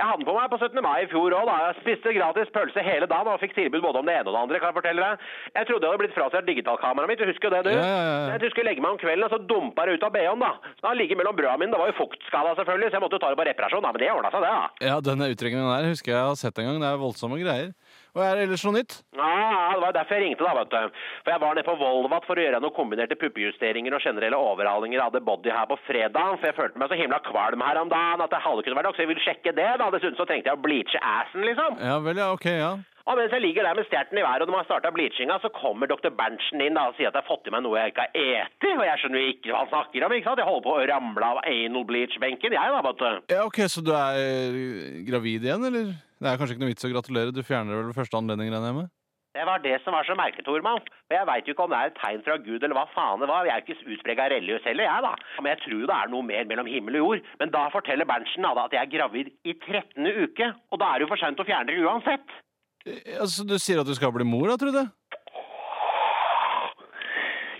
[0.00, 0.80] Jeg hadde den på meg på 17.
[0.84, 1.56] mai i fjor òg, da.
[1.70, 4.44] Jeg spiste gratis pølse hele dagen og fikk tilbud både om det ene og det
[4.44, 5.26] andre, kan jeg fortelle deg.
[5.56, 7.72] Jeg trodde jeg hadde blitt frastjålet digitalkameraet mitt, du husker jo det, du?
[7.76, 8.38] Ja, ja, ja.
[8.40, 10.94] Jeg skulle legge meg om kvelden, og så dumpa det ut av BH-en, da.
[11.00, 11.72] Ligger mellom brøda mine.
[11.74, 13.92] Det var jo fuktskada, selvfølgelig, så jeg måtte jo ta det på reparasjon, da.
[13.94, 14.86] Men det ordna seg, det, da.
[14.90, 16.80] Ja, Denne utringningen der husker jeg har sett en gang.
[16.82, 17.72] Det er voldsomme greier.
[18.10, 18.96] Og er det ellers noe nytt?
[19.14, 19.26] Ja,
[19.70, 21.02] det var derfor jeg ringte, da, vet du.
[21.22, 25.04] For jeg var nede på Volvat for å gjøre noen kombinerte puppejusteringer og generelle overhalinger
[25.04, 26.40] av The Body her på fredag.
[26.40, 28.90] For jeg følte meg så himla kvalm her om dagen at det hadde kunne vært
[28.90, 29.90] nok, så jeg ville sjekke det, da.
[29.94, 31.78] Dessuten så trengte jeg å bleache assen, liksom.
[31.86, 32.32] Ja vel, ja.
[32.34, 32.72] Ok, ja.
[33.08, 35.50] Og mens jeg ligger der med stjerten i været, og når har starta bleachinga, så
[35.56, 36.10] kommer dr.
[36.20, 38.20] Berntsen inn da, og sier at jeg har fått i meg noe jeg ikke har
[38.44, 38.74] eti.
[38.76, 40.42] Og jeg skjønner jo ikke hva han snakker om, ikke sant?
[40.42, 43.04] Jeg holder på å ramle av anal bleach-benken, jeg da, vet.
[43.32, 45.92] Ja, ok, Så du er eh, gravid igjen, eller?
[46.20, 47.32] Det er kanskje ikke noe vits å gratulere.
[47.32, 48.90] Du fjerner det vel ved første anledning, regner jeg med?
[49.30, 50.82] Det var det som var så merket, Tormann.
[50.82, 53.22] Og jeg veit jo ikke om det er et tegn fra Gud, eller hva faen
[53.22, 53.46] det var.
[53.46, 55.12] Jeg er jo ikke utprega religiøs heller, jeg, da.
[55.38, 57.28] Men jeg tror jo det er noe mer mellom himmel og jord.
[57.38, 60.10] Men da forteller Berntsen da, at jeg er gravid i 13.
[60.26, 60.50] uke.
[60.74, 62.40] Og da er det jo for seint å fjerne det uansett.
[62.86, 64.86] Eh, Altså, Du sier at du skal bli mor, da, Trude?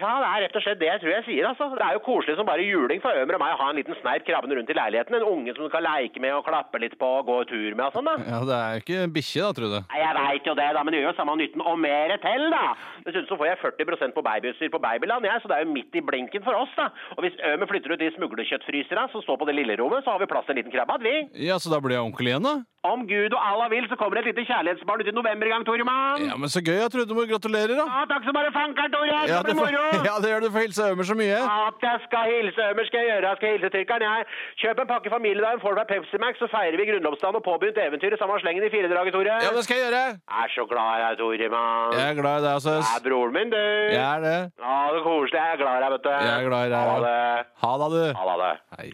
[0.01, 1.67] Ja, det er rett og slett det jeg tror jeg sier, altså.
[1.77, 3.97] Det er jo koselig som bare juling for Ømer og meg å ha en liten
[4.01, 5.19] sneip krabbende rundt i leiligheten.
[5.21, 7.85] En unge som du kan leike med og klappe litt på og gå tur med
[7.91, 8.15] og sånn, da.
[8.25, 9.83] Ja, Det er jo ikke bikkje, da, Trude.
[9.93, 12.47] Nei, Jeg veit jo det, da, men det gjør jo samme nytten og mer til,
[12.55, 12.65] da.
[13.05, 15.95] Dessuten så får jeg 40% på babyutstyr på Babyland, jeg, så det er jo midt
[16.01, 16.89] i blinken for oss, da.
[17.17, 20.21] Og hvis Ømer flytter ut de smuglerkjøttfryserne som står på det lille rommet, så har
[20.25, 21.15] vi plass til en liten krabbe, vi.
[21.47, 22.57] Ja, Så da blir jeg onkel igjen, da?
[22.81, 25.51] Om Gud og Allah vil, så kommer det et lite kjærlighetsbarn ut i november i
[25.53, 26.23] gang, Toremann.
[26.31, 27.13] Ja, Men så gøy, Trude.
[27.13, 27.85] Må gratulerer, da.
[27.85, 29.19] Ja, takk så bare fankeren, Tore.
[29.29, 29.90] Ja, det blir moro.
[30.09, 31.39] Ja, det gjør du for Hilse Ømer så mye.
[31.69, 33.27] At jeg skal hilse Ømer, skal jeg gjøre.
[33.31, 34.21] Jeg skal hilse tyrkeren, jeg.
[34.63, 37.79] Kjøp en pakke familiedagen, får du deg Pepsi Max, så feirer vi grunnlovsdagen og påbegynt
[37.87, 39.37] eventyret samme slengen i fire draget, Tore.
[39.47, 40.05] Ja, det skal jeg gjøre.
[40.35, 41.99] Jeg er så glad i deg, Tore, mann.
[42.01, 42.87] Jeg er glad i deg, Du søs.
[42.97, 43.63] er broren min, du.
[43.99, 44.39] Jeg er det.
[44.65, 45.39] Ja, det er koselig.
[45.43, 46.13] Jeg er glad i deg, vet du.
[46.17, 47.47] Jeg er glad i deg, Ha det.
[47.65, 48.03] Ha det, du.
[48.23, 48.55] Ha det.
[48.79, 48.89] Hei.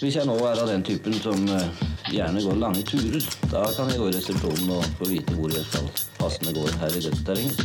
[0.00, 3.20] Hvis jeg nå er av den typen som eh, gjerne går lange turer,
[3.52, 6.94] da kan jeg gå i resepsjonen og få vite hvor jeg skal passende gå her
[6.96, 7.60] i dette terrenget.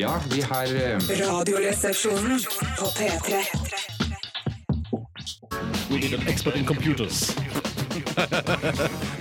[0.00, 2.40] Ja, vi har eh, Radioresepsjonen
[2.78, 3.44] på P3.
[5.90, 7.36] We need an expert in computers.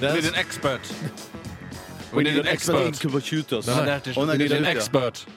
[0.02, 0.94] We need an expert.
[2.14, 3.02] We need an expert.
[3.02, 3.68] computers.
[3.68, 4.26] Er til Å.
[4.26, 5.28] We need an slutt,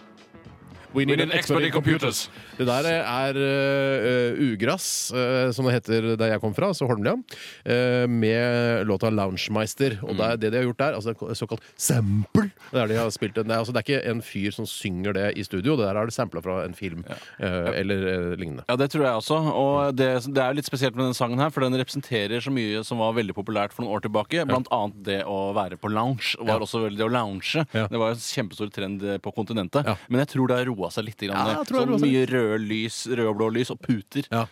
[0.95, 2.29] We need an expert in computers.
[2.59, 7.15] Det der er uh, ugress, uh, som det heter der jeg kom fra, altså Holmlia,
[7.17, 10.03] uh, med låta 'Loungemeister'.
[10.05, 12.87] Og det, er det de har gjort der, altså det er såkalt sample Det er,
[12.91, 15.43] de har spilt det, er, altså, det er ikke en fyr som synger det i
[15.45, 18.65] studio, det der er det sampla fra en film eh, eller eh, lignende.
[18.69, 19.39] Ja, det tror jeg også.
[19.53, 22.85] Og det, det er litt spesielt med den sangen her, for den representerer så mye
[22.85, 24.45] som var veldig populært for noen år tilbake.
[24.49, 26.35] Blant annet det å være på lounge.
[26.39, 26.59] Var Ja.
[26.61, 27.65] også veldig det å lounge.
[27.73, 27.87] Ja.
[27.89, 29.87] Det var en kjempestor trend eh, på kontinentet.
[29.89, 29.97] Ja.
[30.09, 31.19] Men jeg tror det er roa seg litt.
[31.23, 34.27] Grann, Ja, jeg tror sånn mye rød lys, rød og blå lys og puter.
[34.33, 34.47] Ja.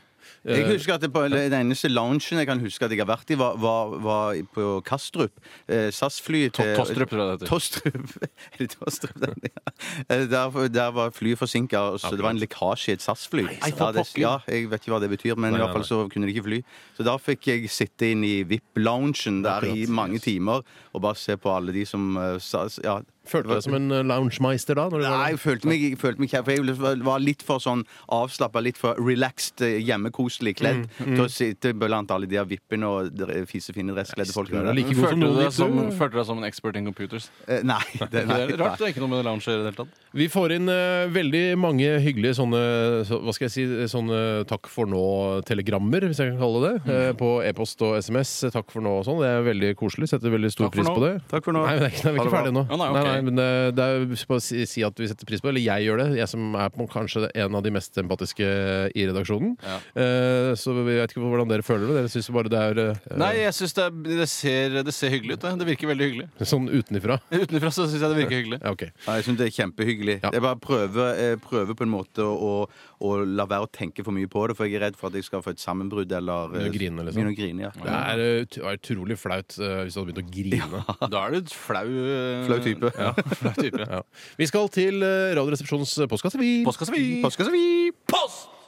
[0.44, 3.28] Jeg husker at det på, Den eneste loungen jeg kan huske at jeg har vært
[3.30, 5.32] i, var, var, var på Kastrup.
[5.68, 7.50] Eh, SAS-flyet til Tostrup, tror jeg det heter.
[7.50, 8.14] Tostrup.
[8.54, 9.18] Er det Tostrup?
[9.20, 9.74] den, ja.
[10.08, 13.44] Eh, Der, der var flyet forsinka, så det var en lekkasje i et SAS-fly.
[13.50, 16.00] Ja, ja, jeg vet ikke hva det betyr, men Nei, i nei, hvert fall så
[16.08, 16.62] kunne de ikke fly.
[16.96, 20.64] Så da fikk jeg sitte inn i VIP-loungen der i mange timer
[20.94, 23.92] og bare se på alle de som eh, sa ja, Følte du deg som en
[23.92, 24.86] eh, loungemeister da?
[24.90, 27.82] Når du Nei, jeg følte meg, jeg følte meg For jeg var litt for sånn
[28.16, 32.88] avslappa, litt for relaxed, eh, hjemmekoselig kledd til å sitte blant alle de der vippene
[32.88, 34.72] og fisefine dresskledde folkene.
[34.76, 37.28] like Følte du deg som, følte du deg som en expert in computers?
[37.46, 38.78] Eh, Nei, det, nei, Det er rart.
[38.80, 40.00] Det er ikke noe med lounge å gjøre i det hele tatt.
[40.16, 42.60] Vi får inn uh, veldig mange hyggelige sånne
[43.06, 44.18] så, hva skal jeg si, sånne
[44.50, 46.96] takk for nå-telegrammer, hvis jeg kan kalle det det.
[47.10, 48.32] uh, På e-post og SMS.
[48.54, 49.20] Takk for nå og sånn.
[49.22, 50.10] Det er veldig koselig.
[50.10, 51.12] Setter veldig stor pris på det.
[51.30, 51.62] Takk for nå.
[51.66, 52.64] Nei, men det er ikke, vi er ikke ferdige nå.
[52.66, 52.80] bra.
[52.80, 52.96] Nei, ok.
[52.96, 53.46] nei, men det,
[53.78, 55.54] det er bare å si, si at vi setter pris på det.
[55.56, 56.06] Eller jeg gjør det.
[56.20, 58.46] Jeg som er på, kanskje en av de mest empatiske
[58.94, 59.56] i redaksjonen.
[59.64, 59.76] Ja.
[60.02, 61.96] Eh, så jeg vet ikke hvordan dere føler det.
[62.00, 65.14] Dere syns bare det er eh, Nei, jeg syns det, er- det, ser- det ser
[65.14, 65.44] hyggelig ut.
[65.46, 66.28] Det, det virker veldig hyggelig.
[66.52, 67.18] sånn utenifra.
[67.42, 68.60] Utenfra så syns jeg det virker hyggelig.
[68.62, 68.86] Ja, ok.
[69.06, 70.16] Ja, jeg syns det er kjempehyggelig.
[70.24, 70.32] Ja.
[70.36, 72.34] Jeg bare prøver, eh, prøver på en måte å,
[72.66, 72.68] å
[73.00, 75.24] la være å tenke for mye på det, for jeg er redd for at jeg
[75.24, 77.16] skal få et sammenbrudd eller Begynne å grine, liksom.
[77.16, 77.70] begynne å grine, ja.
[77.80, 80.84] Det er eh, ut- utrolig flaut eh, hvis du hadde begynt å grine.
[81.14, 82.92] Da er du et flau eh, Flau type.
[83.00, 83.86] Ja, flau type.
[83.88, 84.02] Ja.
[84.42, 86.52] Vi skal til eh, Radioresepsjonens postkasse, vi.
[86.68, 87.06] Postkasse, vi!
[87.24, 87.66] Postkasse, vi!
[88.10, 88.59] Post!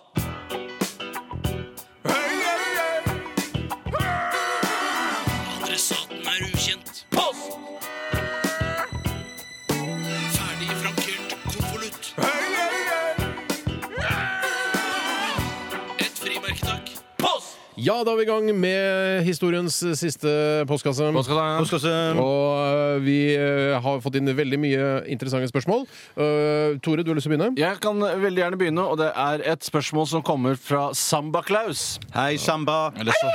[17.82, 20.30] Ja, da er vi i gang med historiens siste
[20.70, 21.08] postkasse.
[21.16, 21.94] Postkasse.
[22.22, 25.82] Og øh, vi øh, har fått inn veldig mye interessante spørsmål.
[26.14, 27.50] Øh, Tore, du har lyst til å begynne?
[27.58, 31.96] Jeg kan veldig gjerne begynne, og det er et spørsmål som kommer fra Samba Klaus.
[32.14, 32.92] Hei, Samba.
[33.02, 33.34] Eller så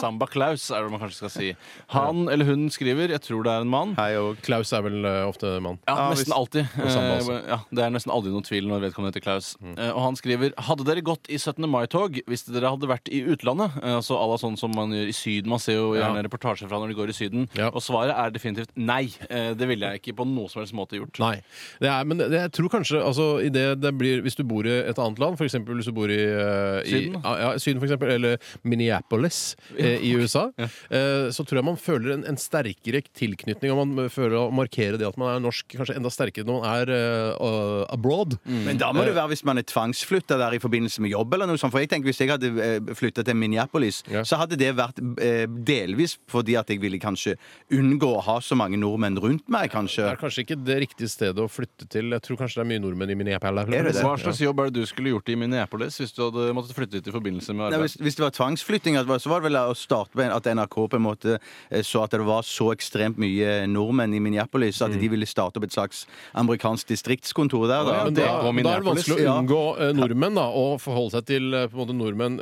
[0.00, 1.48] Samba Klaus er det man kanskje skal si.
[1.94, 3.94] Han eller hun skriver, jeg tror det er en mann.
[3.98, 5.78] Hei og Klaus er vel øh, ofte mann.
[5.88, 6.66] Ja, nesten hvis- alltid.
[6.84, 7.36] Og Samba Eh, også.
[7.48, 9.56] ja, det er nesten aldri noen tvil når vedkommende heter Klaus.
[9.76, 11.68] Eh, Og han skriver Hadde dere gått i 17.
[11.70, 13.70] mai-tog hvis dere hadde vært i utlandet?
[13.82, 15.48] Eh, Altså à la sånn som man gjør i Syden.
[15.50, 16.22] Man ser jo gjerne Ja.
[16.22, 17.48] reportasjer fra når de går i Syden.
[17.54, 17.68] Ja.
[17.68, 19.10] Og svaret er definitivt nei.
[19.30, 21.18] Eh, Det ville jeg ikke på noe som helst måte gjort.
[21.20, 21.42] Nei.
[21.80, 24.64] Det er, men det, jeg tror kanskje altså, i det det blir, Hvis du bor
[24.66, 25.54] i et annet land, f.eks.
[25.54, 29.83] hvis du bor i, øh, i Syden, ja, ja, Syden for eksempel, eller Minneapolis eh,
[30.04, 34.36] i USA, eh, så tror jeg man føler en, en sterkere tilknytning, og man føler
[34.40, 38.36] å markere det at man er norsk, kanskje enda sterkere når man er uh, abroad.
[38.44, 41.34] Men da må det være hvis man er tvangsflytta der i forbindelse med jobb.
[41.34, 41.72] eller noe sånt.
[41.74, 44.22] For jeg tenker Hvis jeg hadde flytta til Minneapolis, Ja.
[44.24, 47.36] så hadde det vært eh, delvis fordi at jeg ville kanskje
[47.72, 50.04] unngå å ha så mange nordmenn rundt meg, kanskje.
[50.04, 52.12] Det er kanskje ikke det riktige stedet å flytte til.
[52.14, 53.70] Jeg tror kanskje det er mye nordmenn i Minneapolis.
[53.74, 53.90] Er?
[54.04, 56.98] Hva slags jobb er det du skulle gjort i Minneapolis hvis du hadde måttet flytte
[56.98, 59.73] dit i forbindelse med Nei, hvis, hvis det var tvangsflytting, så var det vel å
[59.78, 63.64] starte med at NRK på en måte eh, så at det var så ekstremt mye
[63.70, 67.88] nordmenn i Minneapolis at de ville starte opp et slags amerikansk distriktskontor der.
[67.88, 67.98] Da.
[68.08, 71.28] Men det da, da er det vanskelig å unngå eh, nordmenn da, og forholde seg
[71.32, 72.40] til eh, på en måte nordmenn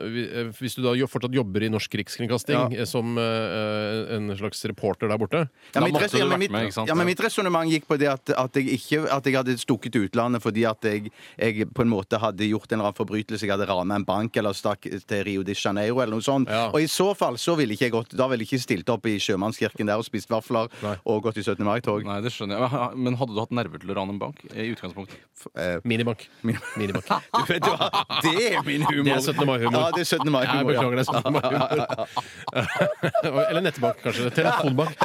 [0.59, 2.87] Hvis du da fortsatt jobber i Norsk Rikskringkasting ja.
[2.88, 5.42] som en slags reporter der borte.
[5.75, 8.79] Ja, mitt, ja, men mitt, ja, men mitt resonnement gikk på det at, at, jeg
[8.79, 12.49] ikke, at jeg hadde stukket til utlandet fordi at jeg, jeg på en måte hadde
[12.49, 13.47] gjort en eller annen forbrytelse.
[13.47, 16.51] Jeg hadde rana en bank eller stakk til Rio de Janeiro eller noe sånt.
[16.51, 16.68] Ja.
[16.71, 19.06] Og i så fall så ville ikke jeg gått Da ville jeg ikke stilt opp
[19.11, 20.70] i Sjømannskirken der og spist vafler
[21.02, 21.62] og gått i 17.
[21.66, 22.04] mai-tog.
[22.06, 22.82] Nei, det skjønner jeg.
[23.06, 25.18] Men hadde du hatt nerver til å rane en bank i utgangspunktet?
[25.88, 26.26] Minibank.
[26.42, 27.08] Minibank.
[27.42, 27.88] Du vet hva,
[28.22, 29.04] det er min humor.
[29.06, 29.46] Det er 17.
[29.48, 29.78] mai-humor.
[29.78, 30.30] Ja, det er 17.
[30.32, 30.58] mai-humor.
[30.62, 31.32] Jeg beklager, det er 17.
[31.32, 31.72] mai-humor.
[33.50, 34.30] Eller nettbank, kanskje.
[34.37, 34.96] Telefonbank.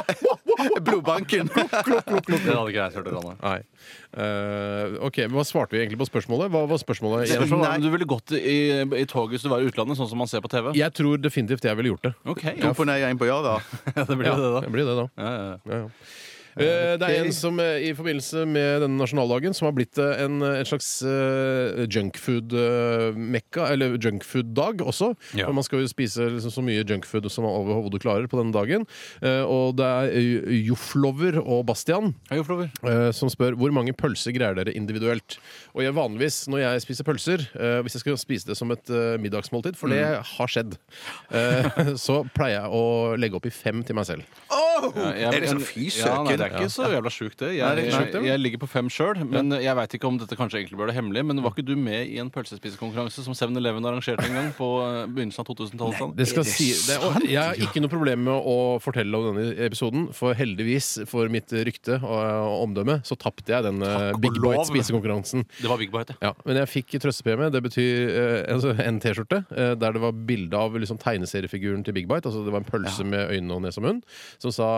[0.80, 1.50] Blodbanken.
[1.54, 3.58] Det hadde ikke jeg turt å rane.
[4.16, 6.48] Eh, ok, Hva svarte vi egentlig på spørsmålet?
[6.54, 7.28] Hva var spørsmålet?
[7.28, 10.08] Spørsmålet var om du ville gått i, i toget hvis du var i utlandet, sånn
[10.08, 10.70] som man ser på TV?
[10.78, 12.14] Jeg tror definitivt jeg ville gjort det.
[12.24, 13.58] Ok, To på nei, én på ja, da.
[13.92, 14.64] Ja, det blir jo det, da.
[14.64, 15.06] Det blir det, da.
[15.20, 15.84] Ja, ja, ja.
[16.58, 16.92] Ja, ja.
[16.92, 20.24] Eh, Det er en som eh, i forbindelse med denne nasjonaldagen som har blitt eh,
[20.24, 25.12] en, en slags uh, junkfood-mekka, eller junkfood-dag også.
[25.38, 25.46] Ja.
[25.48, 28.54] For Man skal jo spise liksom så mye junkfood som man overhodet klarer på denne
[28.54, 28.86] dagen.
[29.22, 32.70] Eh, Og det er Joflover og Bastian Hei, Joflover.
[32.84, 35.38] eh, som spør hvor mange pølser greier dere individuelt.
[35.74, 38.88] Og jeg vanligvis når jeg spiser pølser, eh, hvis jeg skal spise det som et
[39.22, 40.76] middagsmåltid, for det har skjedd,
[41.32, 42.84] eh, så pleier jeg å
[43.18, 44.22] legge opp i fem til meg selv.
[44.50, 44.90] Oh!
[44.94, 46.38] Ja, jeg- er det sånn fy Ja, søken?
[46.52, 47.50] Er ikke så jævla sjukt, det.
[47.58, 50.36] Nei, Jeg, sjukt, jeg, jeg ligger på fem sjøl, men jeg veit ikke om dette
[50.38, 51.24] kanskje egentlig bør det hemmelig.
[51.28, 55.00] Men var ikke du med i en pølsespisekonkurranse som 7-Eleven arrangerte en gang på eh,
[55.10, 56.14] begynnelsen av 2000-tallet?
[56.18, 60.08] Det skal si, det, jeg har ikke noe problem med å fortelle om denne episoden,
[60.16, 62.16] for heldigvis for mitt rykte og,
[62.58, 64.38] omdømme så tapte jeg den eh, Big.
[64.38, 65.44] Bite-spisekonkurransen.
[65.58, 66.30] Det var Big Bite, ja.
[66.30, 67.48] Ja, men jeg fikk trøstepremie.
[67.54, 72.08] Det betyr eh, altså en T-skjorte der det var bilde av liksom, tegneseriefiguren til Big
[72.10, 72.28] Bite.
[72.28, 74.02] Altså Det var en pølse med øyne og nese og munn
[74.38, 74.68] som sa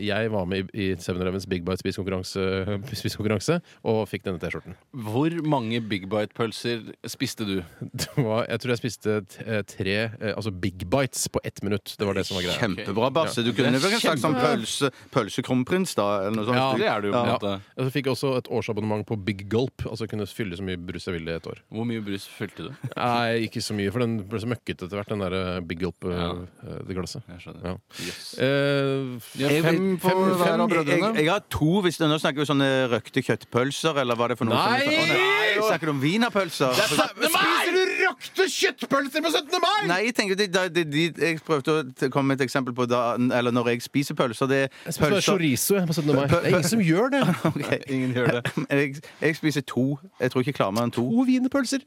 [0.00, 2.44] jeg var med i, i 7-Elevens Big Bite-spisekonkurranse
[3.00, 4.76] spisekonkurranse og fikk denne T-skjorten.
[5.06, 7.56] Hvor mange Big Bite-pølser spiste du?
[7.96, 11.94] Det var- Jeg tror jeg spiste eh, tre eh, altså Big Bites på ett minutt.
[11.98, 12.58] Det var det som var greia.
[12.60, 13.42] Kjempebra, Basse.
[13.46, 16.06] Du kunne vel en slags sånn pølse, pølsekronprins, da?
[16.26, 16.60] Eller noe sånt.
[16.60, 17.36] Ja, Det er du jo, på en Ja.
[17.38, 17.54] måte.
[17.76, 19.86] Jeg fikk også et årsabonnement på Big Gulp.
[19.88, 21.60] Altså kunne fylle så mye brus jeg ville i et år.
[21.72, 22.70] Hvor mye brus fylte du?
[22.96, 25.80] Nei, ikke så mye, for den ble så møkkete etter hvert, den der eh, Big
[25.80, 26.34] Gulp, eh, Ja.
[26.76, 27.62] Jeg skjønner.
[27.64, 27.74] Ja.
[28.02, 28.34] Yes.
[28.42, 30.70] Eh, fem, fem, fem på hver av
[31.14, 34.34] Jeg, jeg har to, hvis det nå snakker vi sånne røkte kjøttpølser, eller hva er
[34.34, 34.56] det for noe?
[34.58, 34.80] Nei!
[34.82, 35.68] Sånn- Å, nei!
[35.68, 36.74] Snakker du om wienerpølser?
[36.76, 39.60] Spiser du røkte kjøttpølser på 17.
[39.62, 39.86] mai?!
[39.90, 42.86] Nei, jeg tenker det, det, det, det, Jeg prøvde å komme med et eksempel på
[42.90, 44.50] da, eller når jeg spiser pølser.
[44.50, 46.12] Det er spiser chorizo på 17.
[46.16, 46.26] mai.
[46.30, 47.22] Det er ingen som gjør det.
[47.52, 47.80] okay.
[47.88, 48.44] Ingen gjør det.
[48.76, 49.86] Jeg, jeg spiser to.
[50.20, 51.04] Jeg tror ikke jeg klarer mer enn to.
[51.08, 51.84] To wienerpølser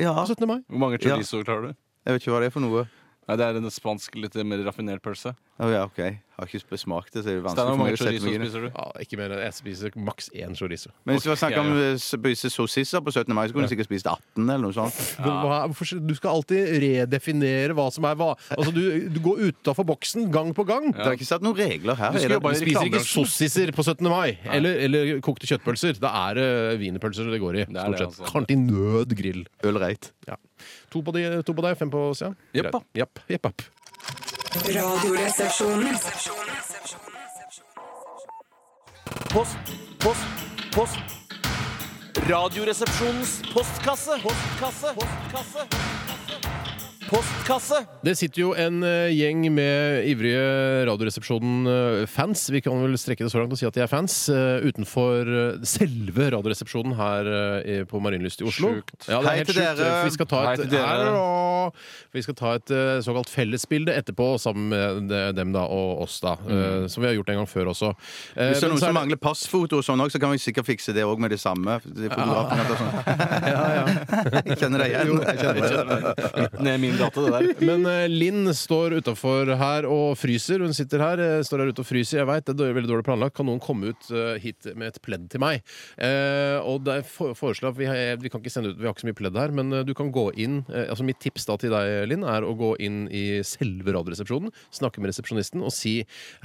[0.00, 0.46] Ja, på 17.
[0.48, 0.58] mai.
[0.68, 1.76] Hvor mange chorizo klarer du?
[2.06, 2.86] Jeg vet ikke hva det er for noe.
[3.26, 5.32] Nei, Det er en spansk, litt mer raffinert pølse.
[5.58, 5.98] Oh, ja, ok.
[6.36, 8.68] Har ikke smakt det, så det er vanskelig hvor mange chorizo spiser du?
[8.68, 9.32] Ja, ikke mer.
[9.40, 10.90] Jeg spiser maks én chorizo.
[11.08, 13.32] Men hvis vi snakker om å eh, spise sossisser på 17.
[13.34, 15.00] mai, så kunne du sikkert spist 18 eller noe sånt.
[15.26, 15.64] Ja.
[16.06, 18.34] Du skal alltid redefinere hva som er hva.
[18.52, 20.90] Altså, du, du går utafor boksen gang på gang.
[20.92, 22.12] Det er ikke satt noen regler her.
[22.14, 22.36] Du det?
[22.36, 24.04] Du spiser ikke sossiser på 17.
[24.12, 24.36] mai.
[24.44, 25.96] Eller, eller kokte kjøttpølser.
[26.02, 26.48] Da er det
[26.84, 27.66] wienerpølser det går i.
[27.70, 28.06] Stort sett.
[28.10, 28.28] altså.
[28.28, 29.42] Kanskje i nød grill.
[29.66, 30.12] Ølreit.
[30.28, 30.36] Ja.
[30.96, 32.30] To, på de, to på deg, fem på oss, ja?
[32.56, 33.50] Jepp, jepp, jepp.
[34.72, 35.98] Radioresepsjonen.
[39.28, 40.98] Post, post, post.
[42.30, 44.16] Radioresepsjonens postkasse.
[44.24, 44.94] Postkasse.
[44.96, 46.05] Postkasse.
[47.06, 47.78] Postkasse.
[48.02, 50.40] Det sitter jo en eh, gjeng med ivrige
[50.88, 52.46] Radioresepsjonen-fans.
[52.50, 54.16] Vi kan vel strekke det så langt og si at de er fans.
[54.32, 57.30] eh, utenfor eh, selve Radioresepsjonen her
[57.62, 58.72] eh, på Marienlyst i Oslo.
[58.80, 59.06] Sjukt.
[59.06, 59.80] Ja, det er Hei til sjukt.
[59.80, 59.92] dere.
[60.06, 60.64] Vi skal ta et.
[62.16, 64.68] Vi skal ta et eh, såkalt fellesbilde etterpå sammen
[65.06, 66.36] med dem da og oss, da.
[66.42, 66.88] Mm.
[66.90, 67.92] Som vi har gjort en gang før også.
[68.34, 70.68] Eh, Hvis det er noen som mangler passfoto og sånn også, så kan vi sikkert
[70.70, 71.78] fikse det òg med det samme.
[71.86, 72.16] De ja.
[72.16, 72.94] og sånn.
[74.50, 75.10] Jeg kjenner deg igjen.
[75.10, 76.50] Jo, jeg kjenner det.
[77.00, 77.48] Gate, det der.
[77.70, 80.62] Men eh, Linn står utafor her og fryser.
[80.64, 82.20] Hun sitter her, eh, står her ute og fryser.
[82.22, 83.36] Jeg veit det er veldig dårlig planlagt.
[83.38, 85.62] Kan noen komme ut eh, hit med et pledd til meg?
[86.00, 88.86] Eh, og det er for, foreslår at vi, har, vi kan ikke sende ut, vi
[88.88, 91.20] har ikke så mye pledd her, men eh, du kan gå inn eh, altså Mitt
[91.22, 95.62] tips da til deg, Linn, er å gå inn i selve Radioresepsjonen, snakke med resepsjonisten
[95.66, 95.98] og si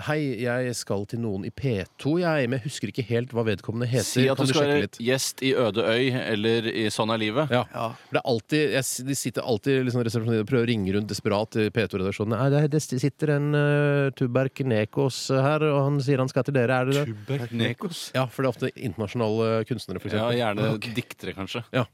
[0.07, 3.87] Hei, jeg skal til noen i P2, jeg, men jeg husker ikke helt hva vedkommende
[3.89, 4.07] heter.
[4.07, 4.99] Si at kan du du skal sjekke være litt?
[5.07, 7.51] gjest i Øde øy eller i Sånn er livet.
[7.53, 7.63] Ja.
[7.71, 10.95] For det er alltid, jeg, s- de sitter alltid liksom, resepsjonister og prøver å ringe
[10.95, 12.37] rundt desperat til P2-redaksjonen.
[12.37, 16.57] Nei, det, det sitter en uh, Tuberk Nekos her, og han sier han skal til
[16.57, 16.81] dere.
[16.81, 17.05] Er det det?
[17.11, 18.03] Tuberk Nekos?
[18.17, 21.63] Ja, for det er ofte internasjonale kunstnere, for Ja, gjerne gjerne diktere, kanskje.
[21.75, 21.85] Ja.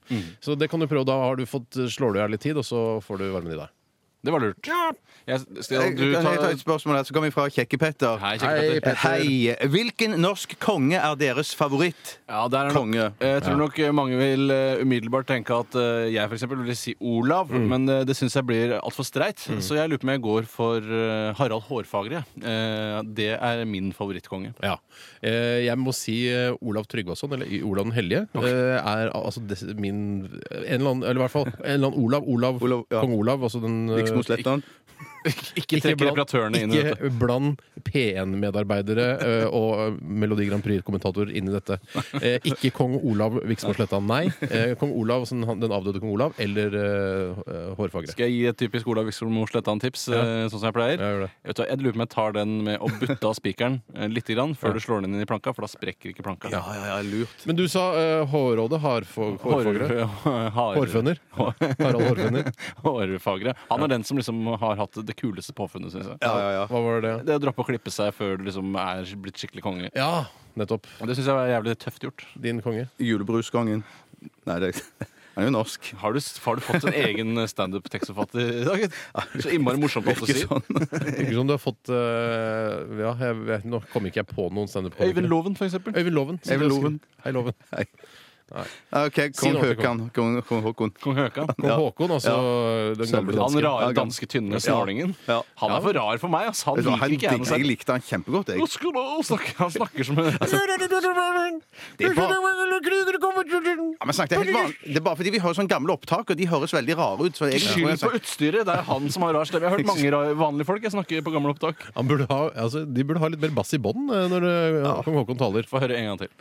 [0.44, 1.06] Så det kan du prøve.
[1.08, 3.54] Da har du fått, slår du i hjel litt tid, og så får du varmen
[3.54, 3.77] i deg.
[4.26, 4.68] Det var lurt.
[5.28, 7.06] Jeg, skal du kan jeg ta et spørsmål her?
[7.08, 8.18] Så kommer vi fra Kjekke-Petter.
[8.22, 8.98] Hei, Kjekke-Petter.
[9.04, 9.68] Hei.
[9.72, 12.16] Hvilken norsk konge er deres favoritt?
[12.28, 13.06] Ja, det er nok, Konge.
[13.22, 17.48] jeg tror nok mange vil uh, umiddelbart tenke at uh, jeg eksempel vil si Olav,
[17.58, 17.68] Mm.
[17.72, 19.40] men uh, det syns jeg blir altfor streit.
[19.64, 20.90] Så jeg lurer på om jeg går for
[21.38, 22.24] Harald Hårfagre.
[22.42, 24.52] Eh, det er min favorittkonge.
[24.64, 24.76] Ja.
[25.22, 26.18] Eh, jeg må si
[26.62, 31.22] Olav Tryggvason, eller Olav den hellige, eh, er altså des, min En eller annen, eller
[31.22, 32.28] i hvert fall en eller annen Olav.
[32.28, 33.02] Olav, Olav, ja.
[33.02, 33.44] Kong Olav.
[33.48, 34.64] Altså den Viksmo Sletland?
[35.62, 36.98] Ikke trekk reparatørene inn i dette.
[36.98, 41.78] Ikke bland P1-medarbeidere eh, og Melodi Grand Prix-kommentator inn i dette.
[42.22, 44.26] Eh, ikke kong Olav Viksmo Sletta, nei.
[44.48, 48.12] Eh, kong Olav, sånn, den avdøde kong Olav, eller eh, hårfagre.
[48.14, 50.22] Skal jeg gi et typisk Olav Viksmo Sletta-en tips, Ja.
[50.24, 51.04] eh, sånn som jeg pleier?
[51.04, 51.28] Ja.
[51.28, 54.08] Jeg, vet, jeg lurer på om jeg tar den med å butte av spikeren eh,
[54.12, 56.52] litt grann, før du slår den inn i planka, for da sprekker ikke planka.
[56.54, 57.46] Ja, ja, ja, lurt.
[57.48, 59.38] Men du sa uh, hårrådet hårfagre?
[59.44, 61.20] Hår- Hårføner?
[61.34, 62.52] Harald Hårføner?
[62.86, 63.56] Hårfagre.
[63.72, 66.20] Han er den som liksom har hatt det kuleste påfunnet, syns jeg.
[66.24, 66.64] Ja, ja, ja.
[66.70, 67.14] Hva var det?
[67.28, 69.92] Det å droppe å klippe seg før du liksom er blitt skikkelig konge.
[69.98, 70.26] Ja,
[70.60, 70.90] nettopp.
[71.02, 72.26] Det syns jeg var jævlig tøft gjort.
[72.48, 72.88] Din konge.
[73.02, 73.86] Julebruskongen.
[74.48, 74.74] Nei, det
[75.38, 75.92] han er jo norsk.
[76.02, 78.86] Har du, har du fått en egen standup-tekstforfatter i dag?
[79.38, 80.34] Så innmari morsomt å si.
[80.42, 80.64] Sånn.
[80.66, 84.72] Virker som du har fått uh, Ja, jeg vet, nå kommer ikke jeg på noen
[84.72, 85.14] standup-komikere.
[85.14, 85.94] Øyvind Loven, for eksempel.
[85.94, 86.40] Øyvind Loven.
[86.42, 86.98] Øyvind Loven.
[87.22, 87.58] Hei, Loven.
[87.70, 87.86] Hei.
[88.48, 90.02] OK, kong Høkan.
[90.16, 90.92] Kong, kong Håkon.
[91.04, 91.50] Kong Høkan.
[91.58, 92.36] Kong Håkon, altså
[92.96, 93.64] den gamle Han danske.
[93.66, 95.16] rare, danske, tynne snålingen.
[95.28, 95.42] Ja.
[95.60, 96.48] Han er for rar for meg.
[96.48, 96.72] Altså.
[96.72, 98.54] Han liker han, ikke jeg jeg likte han kjempegodt.
[98.54, 98.64] Jeg.
[99.58, 100.32] Han snakker som en
[101.98, 106.48] Det er bare, snakk, det, er bare fordi vi hører sånne gamle opptak, og de
[106.48, 107.36] høres veldig rare ut.
[107.38, 108.64] Skyld på utstyret.
[108.68, 109.66] Det er han som har rar stemme.
[109.66, 111.84] Jeg har hørt mange vanlige folk jeg snakker på gamle opptak.
[111.98, 114.98] Han burde ha, altså, de burde ha litt mer bass i bånn eh, når ja.
[115.04, 115.68] kong Håkon taler.
[115.68, 116.32] Få høre en gang til.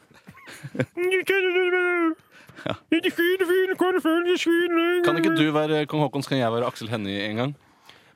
[5.04, 7.56] Kan ikke du være kong Haakon, så kan jeg være Aksel Hennie en gang?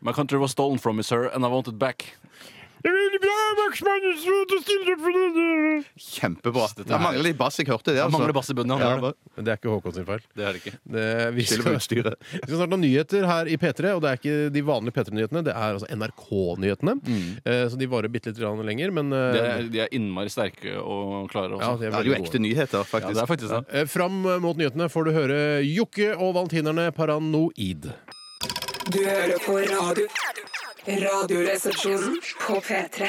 [0.01, 2.17] My country was stolen from me, sir, and I want it back.
[6.01, 6.67] Kjempebra.
[6.77, 7.59] Det er- mangler litt bass.
[7.59, 8.01] Jeg hørte det.
[8.01, 8.15] Altså.
[8.19, 8.79] mangler bass i bunnen.
[8.81, 9.15] Ja, det.
[9.37, 10.21] Men det er ikke Håkon sin feil.
[10.37, 10.75] Det er det ikke.
[10.91, 14.53] Det, vi, skal, vi skal snart ha nyheter her i P3, og det er ikke
[14.55, 15.45] de vanlige P3-nyhetene.
[15.45, 16.97] Det er altså NRK-nyhetene.
[17.45, 20.77] Eh, så de varer bitte litt lenger, men eh, De er, de er innmari sterke
[20.81, 22.25] og klare ja, de er det er jo gode.
[22.25, 23.65] ekte nyheter, Ja, det er faktisk det.
[23.75, 27.93] Eh, Fram mot nyhetene får du høre Jokke og valentinerne Paranoid.
[28.91, 30.07] Du hører på radio.
[30.87, 33.09] Radioresepsjonen på P3.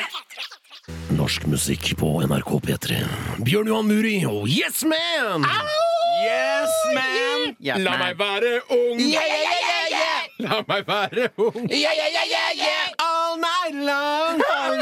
[1.17, 2.97] Norsk musikk på NRK P3.
[3.45, 5.45] Bjørn Johan Muri og Yes Man!
[6.21, 7.55] Yes, man!
[7.81, 8.99] La meg være ung!
[10.43, 11.69] La meg være ung!
[12.99, 14.43] All night long!
[14.51, 14.77] All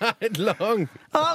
[0.00, 0.40] night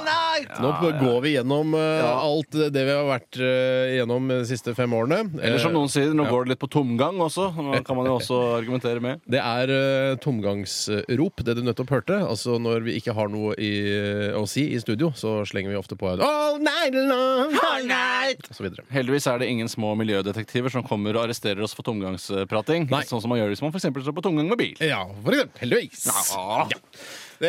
[0.06, 0.38] nei!
[0.62, 4.92] Nå går vi gjennom eh, alt det vi har vært eh, gjennom de siste fem
[4.96, 5.24] årene.
[5.42, 6.32] Eller som Eh, noen sier, nå ja.
[6.32, 7.48] går det litt på tomgang også.
[7.56, 9.22] Nå kan man jo også argumentere med.
[9.24, 12.18] Det er uh, tomgangsrop, det du nettopp hørte.
[12.20, 13.72] Altså Når vi ikke har noe i,
[14.36, 18.50] å si i studio, så slenger vi ofte på en All night long, all night
[18.50, 18.86] Og så videre.
[18.92, 22.88] Heldigvis er det ingen små miljødetektiver som kommer og arresterer oss for tomgangsprating.
[22.92, 23.04] Nei.
[23.08, 23.88] Sånn som man gjør hvis man f.eks.
[23.88, 24.76] står på tomgang med bil.
[24.82, 25.64] Ja, for eksempel.
[25.64, 26.08] Heldigvis.
[26.12, 26.66] Ja.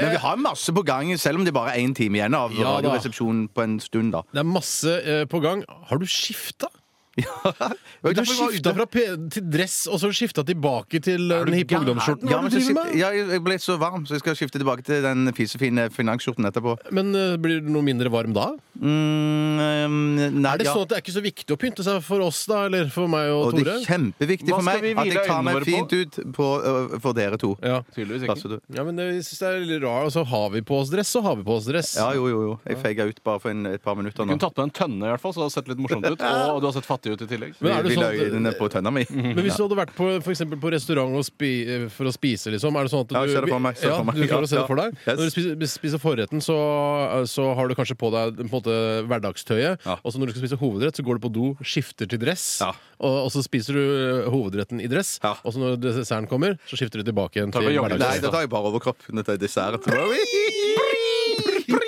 [0.01, 2.53] Men vi har masse på gang, selv om det bare er én time igjen av
[2.55, 2.77] Ja, da.
[2.79, 4.11] Radioresepsjonen på en stund.
[4.15, 5.63] da Det er masse eh, på gang.
[5.89, 6.67] Har du skifta?
[8.03, 11.55] Du har Derfor skifta fra P til dress, og så skifta tilbake til eh, den
[11.59, 12.27] hippe ungdomsskjorten.
[12.31, 12.95] Ja, Hva men det så du skif- med?
[12.99, 16.73] ja, jeg ble så varm, så jeg skal skifte tilbake til den fisefine finansskjorten etterpå.
[16.91, 18.47] Men eh, blir du noe mindre varm da?
[18.81, 19.95] Mm, um,
[20.41, 20.73] nei, Er det ja.
[20.73, 22.63] sånn at det er ikke så viktig å pynte seg for oss, da?
[22.67, 23.75] Eller for meg og Og det Tore?
[23.77, 25.77] er kjempeviktig Hva for skal meg vi at hvile jeg tar øynene meg våre på?
[25.77, 27.53] fint ut på, øh, for dere to.
[27.63, 27.77] Ja.
[27.95, 28.59] Tydeligvis Passer ikke.
[28.67, 28.75] du?
[28.79, 30.09] ja, men det, jeg synes det er litt rart.
[30.09, 31.93] Altså, har vi på oss dress, så har vi på oss dress.
[32.01, 32.57] Ja, jo, jo, jo.
[32.67, 34.33] Jeg feiga ut bare for en, et par minutter Du nå.
[34.35, 36.27] kunne tatt med en tønne, i hvert fall, så det hadde sett litt morsomt ut.
[36.53, 37.53] Og du har sett fattig ut i tillegg.
[37.59, 39.03] Men er det Vi sånn at- øynene på tønna mi.
[39.11, 42.51] Men hvis du hadde vært på, for eksempel på restaurant og spi, for å spise,
[42.53, 44.05] liksom, er det sånn at du Ja, ser det for meg, ser det ja, for
[44.05, 44.15] meg.
[44.15, 44.93] du klarer å se Ja, det for deg?
[44.93, 45.13] ja.
[45.13, 45.19] Yes.
[45.19, 46.57] Når du spiser, spiser forretten, så,
[47.27, 48.77] så har du kanskje på deg på en måte
[49.09, 49.83] hverdagstøyet.
[49.85, 49.97] Ja.
[50.03, 52.59] Og så når du skal spise hovedrett, så går du på do, skifter til dress.
[52.63, 52.71] Ja.
[53.03, 55.17] Og, og så spiser du eh, hovedretten i dress.
[55.23, 55.35] Ja.
[55.43, 57.99] Og så når desserten kommer, så skifter du tilbake igjen Tar til joggedrakt?
[57.99, 58.23] Nei, hverdagstøyet.
[58.23, 59.83] da tar jeg bare overkropp når det er dessert.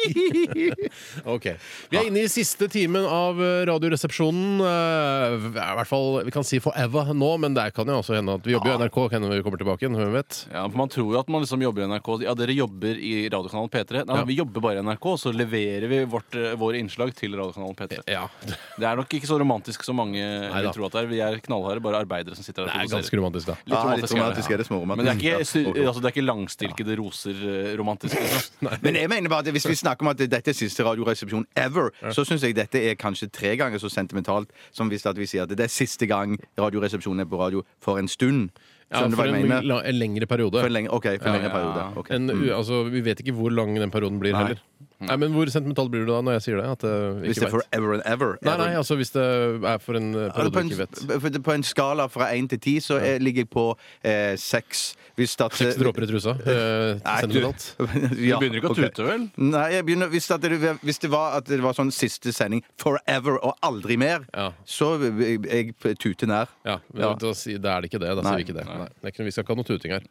[1.35, 1.45] Ok.
[1.91, 4.61] Vi er inne i siste timen av eh, Radioresepsjonen.
[4.65, 8.35] Eh, I hvert fall, Vi kan si forever nå, men det kan jo også hende
[8.39, 8.99] at vi jobber jo i NRK.
[9.11, 10.39] Kan hende vi kommer tilbake igjen, hvem vet?
[10.53, 12.09] Ja, for Man tror jo at man liksom jobber i NRK.
[12.25, 14.03] Ja, dere jobber i radiokanalen P3.
[14.05, 14.23] Nei, Ja.
[14.25, 18.01] Vi jobber bare i NRK, så leverer vi vårt, eh, våre innslag til radiokanalen P3.
[18.11, 21.07] Ja, Det er nok ikke så romantisk som mange vil tro at det er.
[21.11, 23.55] Vi er knallharde, bare arbeidere som sitter der Det og er ganske romantisk, da.
[23.65, 24.97] Litt Ja, litt romantisk, romantisk er det, småromantisk.
[24.97, 25.87] Men det er ikke, Ja.
[25.89, 28.15] altså, det er ikke langstilkede roser eh, romantisk.
[28.25, 28.69] Liksom.
[28.81, 31.89] Men jeg mener bare at hvis vi snakker om at dette er siste Radioresepsjon ever,
[32.11, 35.43] så syns jeg dette er kanskje tre ganger så sentimentalt som hvis at vi sier
[35.43, 38.49] at det er siste gang Radioresepsjonen er på radio for en stund.
[38.91, 40.59] Ja, for en, la- en lengre periode.
[40.61, 41.97] For en lengre, ok, for en Ja, lengre ja, periode.
[42.03, 42.11] ok.
[42.11, 44.43] En, u- altså, vi vet ikke hvor lang den perioden blir Nei.
[44.43, 44.61] heller.
[45.05, 46.65] Nei, men Hvor sentimental blir du da når jeg sier det?
[46.71, 48.37] At, uh, Hvis det er forever and ever.
[48.41, 49.25] Nei, nei, altså hvis det
[49.67, 51.43] er for en uh, periode på, du ikke vet.
[51.43, 53.65] på en skala fra én til ti så er, ligger jeg på
[54.07, 54.95] eh, seks.
[55.19, 56.33] Hvis at, Seks dråper i trusa.
[56.47, 57.39] Eh, Nei, du-.
[58.29, 59.27] Ja, Du begynner ikke å tute, vel?
[59.37, 62.63] Nei, jeg begynner, hvis, at det, hvis det var at det var sånn siste sending
[62.79, 64.49] forever og aldri mer, Ja.
[64.65, 66.47] så er jeg tuter nær.
[66.65, 67.13] Ja, men Ja.
[67.19, 68.15] Da, da er det ikke det.
[68.15, 68.31] Da Nei.
[68.31, 68.67] sier vi ikke det.
[68.79, 70.03] Nei, det er ikke, noe- vi skal ikke ha noe tuting her.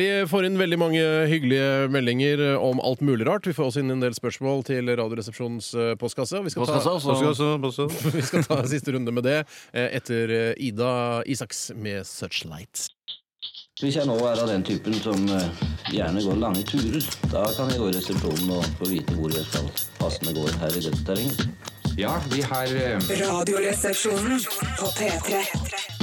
[0.00, 3.46] Vi får inn veldig mange hyggelige meldinger om alt mulig rart.
[3.46, 6.42] Vi får også inn en del spørsmål til Radioresepsjonens eh, postkasse.
[6.44, 7.88] Vi skal, Postkasse, ta, også.
[8.14, 9.38] vi skal ta siste runde med det
[9.72, 12.88] eh, etter eh, Ida Isaks med 'Searchlight'.
[13.78, 15.60] Hvis jeg nå er av den typen som eh,
[15.94, 19.44] gjerne går lange turer, da kan jeg gå i resepsjonen og få vite hvor jeg
[19.46, 19.68] skal
[20.00, 21.46] passende gå her i dette terrenget.
[21.98, 24.42] Ja, vi har eh, Radioresepsjonen
[24.80, 25.97] på P3.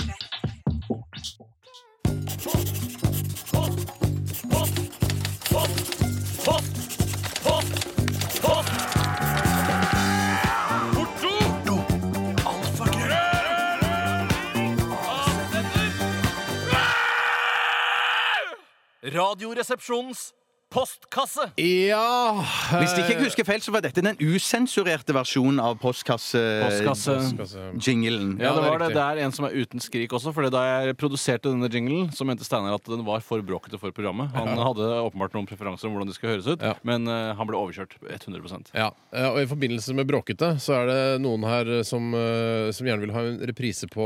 [19.15, 20.33] Radioresepsjonens
[20.75, 21.45] postkasse.
[21.61, 22.41] Ja
[22.81, 26.41] Hvis jeg ikke husker feil, så var dette den usensurerte versjonen av Postkasse.
[26.65, 28.35] postkasse-jinglen.
[28.41, 28.89] Ja, det var det.
[28.95, 30.33] Det er en som er uten skrik også.
[30.35, 33.93] For da jeg produserte denne jinglen, så mente Steinar at den var for bråkete for
[33.95, 34.31] programmet.
[34.35, 36.73] Han hadde åpenbart noen preferanser om hvordan det skulle høres ut, Ja.
[36.83, 40.85] men eh, han ble overkjørt 100 Ja, eh, og I forbindelse med bråkete så er
[40.91, 44.05] det noen her som, eh, som gjerne vil ha en reprise på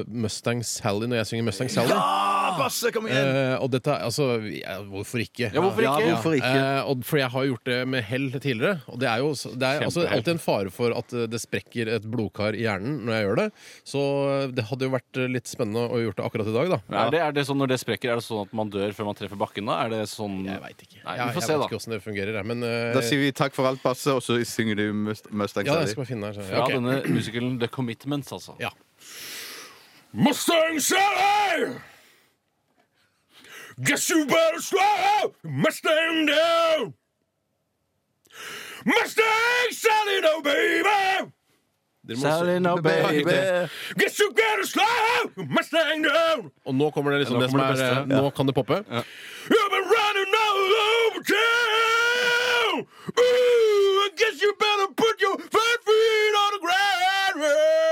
[0.00, 1.88] eh, Mustang Sally når jeg synger Mustang Sally.
[1.94, 3.16] Ja, Basse, kom igjen!
[3.32, 5.48] Eh, og dette, er- altså, ja, Hvorfor ikke?
[5.54, 6.01] Ja, hvorfor ikke?
[6.02, 6.50] Ja, hvorfor ikke?
[6.62, 8.80] Eh, og, for jeg har gjort det med hell tidligere.
[8.92, 11.88] Og det er jo det er altså alltid en fare for at eh, det sprekker
[11.96, 13.46] et blodkar i hjernen når jeg gjør det.
[13.92, 16.72] Så eh, det hadde jo vært eh, litt spennende å gjort det akkurat i dag,
[16.74, 16.80] da.
[17.04, 19.08] Er det, er det sånn Når det sprekker, er det sånn at man dør før
[19.10, 19.78] man treffer bakken da?
[19.86, 21.00] Er det sånn Jeg veit ikke.
[21.04, 21.68] Nei, Ja, vi får jeg se, vet da.
[21.70, 24.22] ikke åssen det fungerer, jeg, men eh, Da sier vi takk for alt, Basse, og
[24.24, 25.94] så synger du Must- Mustang Ja, jeg Sally.
[25.94, 26.34] skal bare finne her.
[26.40, 26.74] så- Fra ok.
[26.78, 28.56] denne musikalen The Commitments, altså.
[28.60, 28.70] Ja.
[30.12, 31.72] Mustang Sally!
[33.82, 36.94] Guess you better slow Mustang down!
[38.84, 41.32] Mustang Sally, no baby!
[42.14, 43.24] Sally, no baby.
[43.96, 46.50] Guess you better slow Mustang down!
[46.66, 48.22] Og nå kommer det liksom Ja, nå det som kommer er det eh, beste.
[48.22, 48.76] Nå kan det poppe.
[49.50, 50.62] You've been running all
[50.92, 52.86] over town!
[53.18, 57.91] Ooh, I guess you better put your fat feet on the ground!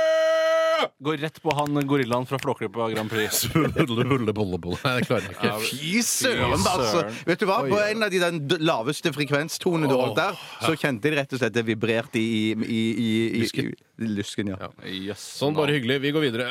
[1.00, 3.46] Går rett på han gorillaen fra Flåklypa Grand Prix.
[3.54, 4.76] Bulle, bulle.
[4.84, 5.52] Nei, det klarer jeg ikke.
[5.64, 7.06] Fy søren, Basse!
[7.24, 7.62] Vet du hva?
[7.64, 11.40] På en av de den laveste frekvenstonene du holdt der, så kjente jeg rett og
[11.40, 13.08] slett det vibrerte i, i, i,
[13.40, 14.68] i, i Lysken, ja.
[14.88, 15.20] Yes.
[15.36, 15.98] Sånn, bare hyggelig.
[16.00, 16.46] Vi går videre.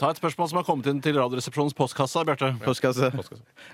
[0.00, 2.48] Ta et spørsmål som har kommet inn til Radioresepsjonens postkasse, Bjarte.
[2.64, 3.10] Postkasse.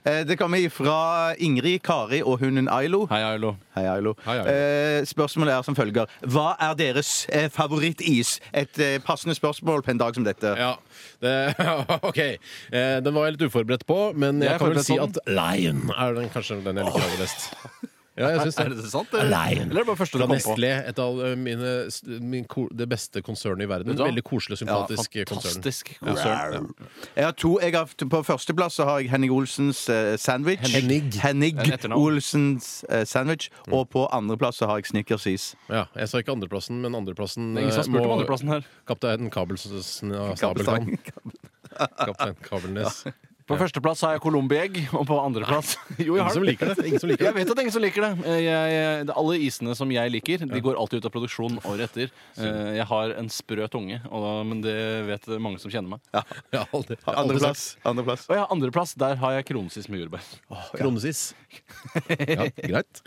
[0.04, 3.06] Eh, Det kommer fra Ingrid, Kari og hunden Ailo.
[3.08, 3.54] Hei, Ailo.
[3.74, 4.12] Hei, Ailo.
[4.26, 4.50] Hei, Ailo.
[4.52, 6.06] Eh, spørsmålet er som følger.
[6.28, 8.34] Hva er deres eh, favorittis?
[8.52, 10.52] Et eh, passende spørsmål på en dag som dette.
[10.60, 10.74] Ja,
[11.24, 11.34] det,
[12.10, 12.20] OK.
[12.20, 15.00] Eh, den var jeg litt uforberedt på, men Jeg jeg, er kan vel forberedt si
[15.00, 17.48] på at Lion er den, kanskje den jeg liker aller best.
[18.12, 19.12] Ja, jeg syns Er det sant?
[19.16, 19.70] Eller, Lion.
[19.70, 20.54] eller er det bare første du Fra kom på?
[20.56, 21.70] Nestlé, et av eh, mine,
[22.20, 23.88] min, ko- det beste konsernet i verden.
[23.88, 24.08] Vet du hva?
[24.10, 25.54] Veldig koselig, sympatisk konsern.
[25.56, 26.66] Fantastisk konsern.
[27.16, 30.60] Jeg har to, jeg har, på førsteplass så har jeg Henning Olsens eh, sandwich.
[30.74, 31.08] Henning.
[31.24, 32.02] Henning Det etternavn.
[32.04, 33.48] Olsens eh, sandwich.
[33.72, 35.54] Og på andreplass så har jeg Snickersis.
[35.72, 38.18] Ja, jeg sa ikke andreplassen, men andreplassen Det ingen som har eh, spurt om må-
[38.20, 38.68] andreplassen her.
[38.92, 40.98] Kaptein Kabelsnabeltann.
[42.04, 43.04] Kaptein Kabelnes.
[43.52, 46.86] På førsteplass har jeg colombiegg, og på andreplass Jo, jeg Ingen har som liker det.
[46.88, 47.38] Ingen som liker Jeg det.
[47.42, 48.12] vet at det er ingen som liker det.
[48.26, 51.58] Eh, Jeg, jeg, det- alle isene som jeg liker, de går alltid ut av produksjon
[51.68, 52.10] året etter.
[52.38, 54.76] Eh, Jeg har en sprø tunge, og, da- men det
[55.06, 56.00] vet mange som kjenner meg.
[56.14, 56.22] Ja,
[56.72, 57.62] aldri, aldri Andreplass.
[57.76, 57.86] sagt.
[57.86, 58.26] Andreplass.
[58.30, 60.24] Og ja, andreplass, der har jeg kronesis med jordbær.
[60.78, 61.34] Kronesis.
[62.32, 63.00] Ja, greit.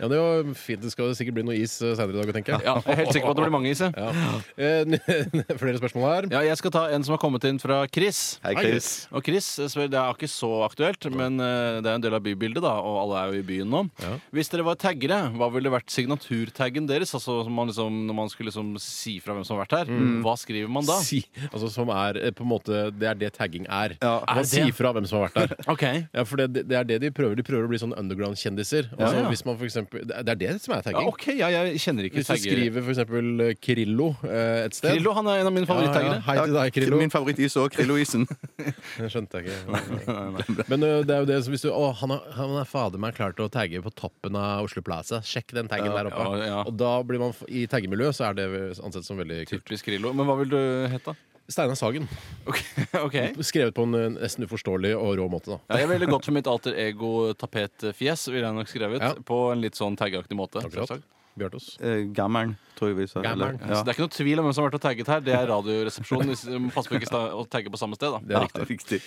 [0.00, 0.80] Ja, det var fint.
[0.82, 2.64] Det skal sikkert bli noe is eh, senere i dag, tenker jeg.
[2.66, 3.78] Ja, jeg er helt sikker på at det blir mange is.
[3.78, 3.94] jeg.
[3.94, 4.10] Ja.
[4.58, 6.26] Eh, Flere spørsmål her.
[6.34, 8.40] Ja, jeg skal ta en som har kommet inn fra Chris.
[8.42, 8.88] Hei, Chris.
[9.14, 12.14] Og Chris, eh, så det er ikke så aktuelt, men eh, det er en del
[12.16, 13.82] av bybildet, da, og alle er jo i byen nå.
[14.02, 14.12] Ja.
[14.34, 17.12] Hvis dere var taggere, hva ville vært signaturtaggen deres?
[17.16, 19.92] Altså som man liksom, Når man skulle liksom si fra hvem som har vært her,
[20.24, 20.96] hva skriver man da?
[21.04, 23.96] Si, altså som er eh, på en måte Det er det tagging er.
[24.02, 24.14] Ja.
[24.24, 24.50] Man Er det?
[24.52, 25.56] sier fra hvem som har vært der.
[25.74, 25.82] Ok.
[26.14, 27.36] Ja, for det, det er det de prøver.
[27.38, 28.90] De prøver å bli sånn underground-kjendiser.
[28.94, 29.28] Altså, Ja, ja.
[29.32, 31.08] hvis man for eksempel, det er det som er Ja, tagging.
[31.12, 32.54] ok, ja, jeg kjenner ikke Hvis du tagger.
[32.58, 35.66] skriver for eksempel eh, Krillo eh, et sted Krillo han er en av mine.
[35.68, 37.00] Ja, ja, hei til deg, Krillo.
[37.00, 38.26] Min favorittis òg, Krillo-isen.
[39.04, 39.73] Det skjønte jeg ikke.
[40.70, 42.98] Men ø, det er jo det som hvis du Å, han har, han har fader
[43.02, 45.20] meg klart å tagge på toppen av Oslo Plaza.
[45.26, 46.24] Sjekk den taggen der oppe.
[46.40, 46.58] ja, ja.
[46.68, 48.48] Og da blir man f- I taggemiljøet så er det
[48.84, 49.64] ansett som veldig kult.
[49.66, 50.12] Typisk Krillo.
[50.16, 50.58] Men hva vil du
[50.92, 51.16] hete?
[51.44, 52.06] Steinar Sagen.
[52.48, 52.56] Ok,
[53.06, 53.16] ok.
[53.44, 55.58] Skrevet på en ø, nesten uforståelig og rå måte, da.
[55.74, 59.02] Ja, jeg ville gått for mitt alter ego tapetfjes, ville jeg nok skrevet.
[59.04, 59.12] Ja.
[59.28, 60.62] På en litt sånn taggaktig måte.
[60.64, 60.88] Akkurat.
[60.88, 61.10] selvsagt.
[61.34, 61.64] Bjartos.
[61.82, 63.18] Eh, Gammeren, tror jeg vi sa.
[63.26, 65.20] Eller- Så det er ikke noe tvil om hvem som har vært og tagget her.
[65.26, 66.28] Det er Radioresepsjonen.
[66.30, 68.20] Hvis- vi må Passe på ikke sta- å tagge på samme sted, da.
[68.22, 68.68] Det er riktig.
[68.70, 69.00] riktig.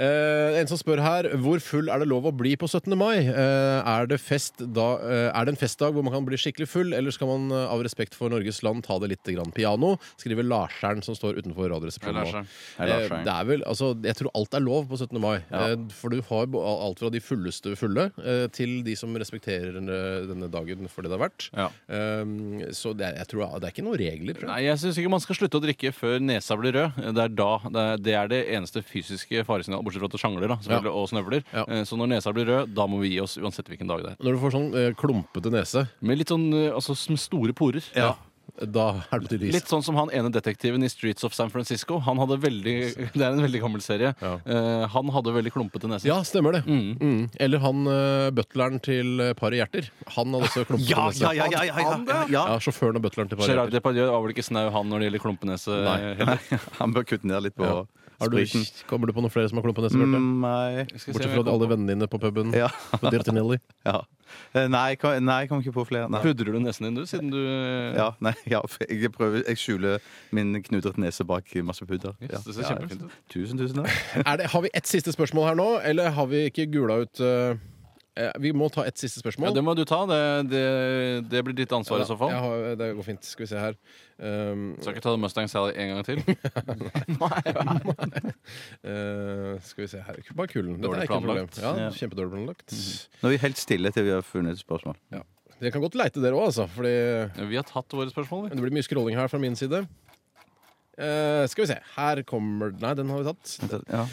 [0.00, 2.94] Eh, en som spør her hvor full er det lov å bli på 17.
[2.98, 3.20] mai.
[3.28, 6.68] Eh, er, det fest da, eh, er det en festdag hvor man kan bli skikkelig
[6.70, 9.96] full, eller skal man av respekt for Norges land ta det litt grann piano?
[10.20, 12.44] Skriver Larseren, som står utenfor Radioresepsjonen nå.
[12.80, 15.20] Det er vel, altså, jeg tror alt er lov på 17.
[15.20, 15.36] mai.
[15.50, 18.08] Eh, for du har alt fra de fulleste fulle
[18.56, 21.46] til de som respekterer denne dagen for det det har vært.
[21.56, 21.68] Ja.
[22.76, 24.48] Så det er, jeg tror, det er ikke noen regler, jeg.
[24.48, 27.00] Nei, jeg syns ikke man skal slutte å drikke før nesa blir rød.
[27.16, 30.54] Det er, da, det det er det eneste fysiske faresignalet, bortsett fra at det sjangler
[30.54, 31.44] da, selvfølgelig, og snøvler.
[31.52, 31.66] Ja.
[31.68, 34.14] Eh, Så når nesa blir rød, da må vi gi oss uansett hvilken dag det
[34.14, 34.18] er.
[34.24, 37.82] Når du får sånn eh, klumpete nese, Med litt sånn eh, altså, med store porer.
[37.98, 38.14] ja.
[38.60, 39.54] da er det på tide is.
[39.54, 42.00] Litt sånn som han ene detektiven i Streets of San Francisco.
[42.04, 42.74] Han hadde veldig,
[43.14, 44.10] Det er en veldig gammel serie.
[44.20, 44.32] Ja.
[44.44, 46.04] Eh, han hadde veldig klumpete nese.
[46.10, 46.64] Ja, stemmer det.
[46.66, 47.30] Mm.
[47.40, 49.88] Eller han uh, butleren til eh, Paret Hjerter.
[50.16, 51.22] Han hadde også klumpete Ja, nese.
[51.22, 52.44] ja, ja, ja, ja, ja, ja.
[52.50, 53.78] Ja, sjåføren og butleren til Paret Gerard Hjerter.
[53.78, 55.80] Depardieu var vel ikke snau han når det gjelder klumpenese?
[55.86, 55.96] Nei.
[56.10, 56.44] eh, heller.
[56.82, 57.80] Han bør kutte ned litt på Ja.
[58.20, 58.38] Har du,
[58.86, 59.96] kommer du på noen flere som har klump på Bjarte?
[59.96, 60.84] Mm, Nei.
[60.92, 62.68] Bortsett fra alle vennene dine på puben Ja.
[62.92, 63.56] på Dirtinelli.
[63.88, 64.02] ja.
[64.54, 66.06] Eh, Nei, kom, nei, jeg kom ikke på flere.
[66.12, 66.20] Nei.
[66.22, 67.40] Pudrer du nesen din, du, siden du
[67.96, 69.98] Ja, nei, ja, jeg prøver Jeg skjuler
[70.36, 72.14] min knudrete nese bak masse pudder.
[72.20, 72.42] Yes, Ja.
[72.46, 73.16] det ser Ja, kjempefint ut.
[73.32, 73.98] Tusen, tusen takk.
[74.28, 77.20] Er det, har vi ett siste spørsmål her nå, eller har vi ikke gula ut
[77.24, 77.56] eh,
[78.20, 79.50] eh, Vi må ta ett siste spørsmål.
[79.50, 80.04] Ja, det må du ta.
[80.10, 80.20] Det,
[80.52, 80.64] det,
[81.32, 82.30] det blir ditt ansvar i så fall.
[82.36, 83.24] Har, det går fint.
[83.26, 83.74] Skal vi se her.
[84.20, 86.18] Um, Skal ikke ta Mustang Sally en gang til.
[88.84, 90.18] eh, skal vi se her.
[90.36, 90.76] Bare kulden.
[90.76, 91.48] Dette Dårlig er ikke noe problem.
[91.56, 91.90] Ja, Ja.
[91.96, 92.74] Kjempedårlig planlagt.
[93.22, 94.98] Nå er vi helt stille til vi har funnet et spørsmål.
[95.60, 96.68] Dere kan godt leite, dere òg, altså.
[96.72, 96.92] Fordi
[97.48, 98.48] Vi har tatt våre spørsmål.
[98.50, 98.56] vi.
[98.56, 99.86] det blir mye scrolling her fra min side.
[101.00, 101.78] Uh, skal vi se.
[101.96, 103.84] Her kommer Nei, den har vi tatt.
[103.88, 104.04] Ja.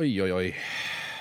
[0.00, 0.48] Oi, oi, oi.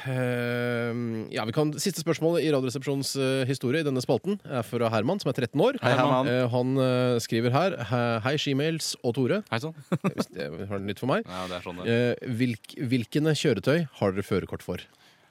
[0.05, 0.91] Eh,
[1.33, 5.21] ja, vi kan, Siste spørsmål i Radioresepsjonens eh, historie i denne spalten er fra Herman,
[5.21, 5.79] som er 13 år.
[5.83, 6.29] Hei, Herman.
[6.29, 7.77] Eh, han eh, skriver her
[8.25, 9.41] Hei, Shemales og Tore.
[9.51, 9.73] Hei sann.
[10.05, 11.25] Hvis det var nytt for meg.
[11.25, 11.95] Ja, det er sånn det.
[11.95, 14.85] Eh, hvilk, hvilkene kjøretøy har dere førerkort for?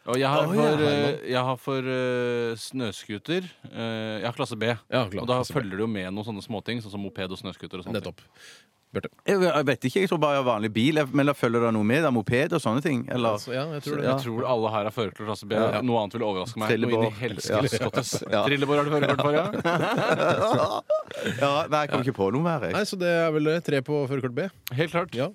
[0.04, 4.68] Og jeg har for, ja, jeg har for uh, snøscooter Uh, Jeg har klasse B.
[4.68, 7.40] Ja, klar, og da følger det jo med noen sånne småting, sånn som moped og
[7.40, 7.80] snøscooter.
[7.80, 7.88] og.
[7.94, 8.20] Nettopp.
[8.94, 9.10] Bjarte.
[9.28, 10.94] Jeg, jeg vet ikke, jeg tror bare jeg har vanlig bil.
[11.02, 12.02] Jeg- Men da følger det noe med?
[12.06, 13.04] Da, moped og sånne ting?
[13.10, 13.34] Eller?
[13.38, 14.06] Altså, ja, jeg tror det.
[14.08, 15.52] Jeg tror alle her har førerkort klasse B.
[15.58, 15.80] Ja.
[15.82, 16.70] Noe annet vil overraske meg.
[16.72, 17.04] Trillebår.
[17.04, 18.14] Noe inn i helskottes.
[18.30, 18.44] Ja.
[18.46, 19.46] Trillebår har du førerkort for, ja?
[21.40, 22.66] ja, nei, jeg kommer ikke på noe mer.
[22.68, 22.76] Jeg.
[22.78, 23.58] Nei, Så det er vel det.
[23.66, 24.48] Tre på førerkort B.
[24.78, 25.14] Helt klart.
[25.18, 25.30] Ja.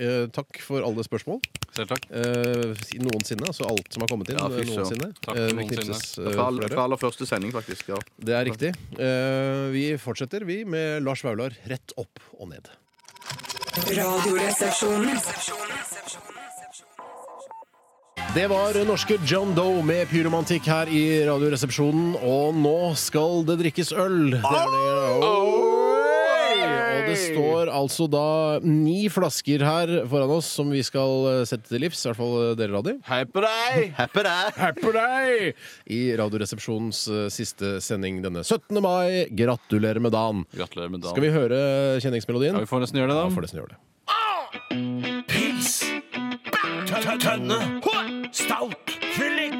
[0.00, 1.42] Eh, takk for alle spørsmål.
[1.76, 2.06] Selv takk.
[2.08, 2.70] Eh,
[3.04, 3.44] noensinne.
[3.50, 4.38] Altså alt som har kommet inn.
[4.40, 4.78] Ja, fy eh, søren.
[4.80, 5.10] noensinne.
[5.20, 5.84] Takk Eh, det noensinne.
[5.84, 6.70] knipses, eh, Fra, flere.
[6.72, 7.88] fra aller første sending, faktisk.
[7.92, 8.70] ja Det er riktig.
[8.98, 12.70] Eh, vi fortsetter, vi, med Lars Vaular rett opp og ned.
[13.76, 15.18] Radioresepsjonen.
[18.34, 23.92] Det var norske John Doe med pyromantikk her i Radioresepsjonen, og nå skal det drikkes
[23.92, 24.34] øl.
[24.34, 24.88] Det er det.
[25.26, 25.79] Oi!
[27.10, 28.24] Det står altså da
[28.64, 32.34] ni flasker her foran oss som vi skal eh, sette til livs, i hvert fall
[32.54, 32.94] deler dere, Radi.
[33.08, 33.90] Hei på deg!
[33.98, 34.52] Happy der!
[34.60, 35.52] Happy day!
[35.90, 38.78] I Radioresepsjonens eh, siste sending denne 17.
[38.84, 39.26] mai.
[39.34, 40.44] Gratulerer med dagen.
[40.54, 41.14] Gratulerer med dagen.
[41.16, 41.60] Skal vi høre
[42.04, 42.54] kjenningsmelodien?
[42.58, 43.26] Ja, vi får nesten gjøre det, da.
[43.26, 43.80] Ja, vi får nesten gjøre det.
[45.30, 45.72] Pils.
[47.20, 47.60] Tønne.
[48.32, 48.96] Stout.
[49.16, 49.54] Fyllik.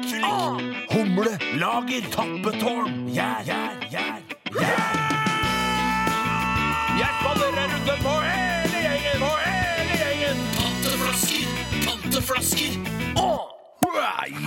[0.91, 1.37] Humle.
[1.59, 2.09] Lager.
[2.15, 3.07] Tappetårn.
[3.11, 3.43] Gjær.
[3.45, 4.19] Gjær.
[4.51, 5.00] Gjær.
[12.21, 12.77] Panteflasker.
[13.17, 13.51] Åh.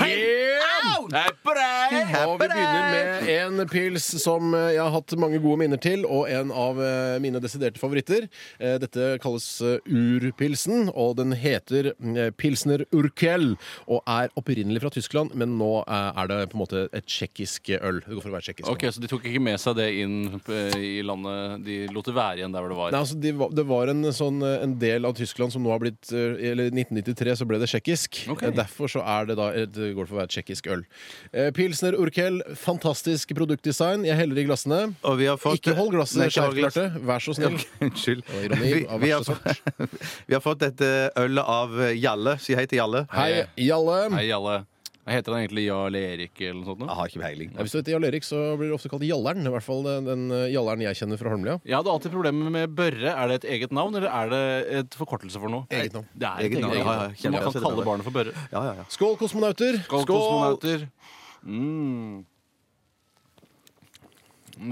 [0.07, 0.74] Yeah!
[1.13, 1.95] Hei på deg.
[2.25, 6.29] Og vi begynner med en pils som jeg har hatt mange gode minner til, og
[6.33, 8.27] en av eh, mine desiderte favoritter.
[8.59, 11.91] Eh, Dette kalles eh, Urpilsen, og den heter
[12.41, 17.07] Pilsner Urkel, og er opprinnelig fra Tyskland, men nå er det på en måte et
[17.11, 18.01] tsjekkisk øl.
[18.07, 18.69] Det går for å være tsjekkisk.
[18.71, 18.75] nå.
[18.77, 20.17] Ok, Så de tok ikke med seg det inn
[20.79, 21.65] i landet?
[21.67, 22.95] De lot det være igjen der hvor det var?
[22.95, 26.11] Nei, altså, de, det var en, sånn, en del av Tyskland som nå har blitt
[26.15, 28.25] Eller i 1993 så ble det tsjekkisk.
[28.33, 28.47] Ok.
[28.49, 30.85] Eh, Derfor så er det da det går det for å være tsjekkisk øl.
[31.33, 34.05] Eh, Pilsner Urkel, fantastisk produktdesign.
[34.07, 34.81] Jeg heller i glassene.
[35.03, 36.79] Og vi har fått Ikke hold glasset Nei, ikke hold glass.
[37.11, 37.57] Vær så snill.
[37.59, 38.23] Ja, Unnskyld.
[38.45, 39.91] Ironi Vi, vi, har, fått-
[40.29, 42.37] vi har fått dette ølet av Jalle.
[42.43, 43.07] Si hei til Jalle.
[43.15, 43.99] Hei, Jalle.
[44.15, 44.61] Hei, alle.
[45.05, 46.85] Heter han egentlig Jarl Erik eller noe sånt?
[46.89, 47.51] Jeg har ikke peiling.
[47.53, 49.45] Ja, hvis du heter Jarl Erik, så blir det ofte kalt Jalleren.
[49.45, 51.59] I hvert fall den, den eh, Jalleren jeg kjenner fra Holmlia.
[51.69, 53.13] Jeg hadde alltid problemer med Børre.
[53.13, 54.43] Er det et eget navn, eller er det
[54.81, 55.67] et forkortelse for noe?
[55.69, 56.09] Eget navn.
[56.17, 58.33] Det er et Eget eget navn, ja, ja, man kan kalle barnet for Børre.
[58.49, 58.87] Ja, ja, ja.
[58.97, 59.81] Skål, kosmonauter.
[59.85, 60.87] Skål, kosmonauter.
[61.45, 62.25] Mm.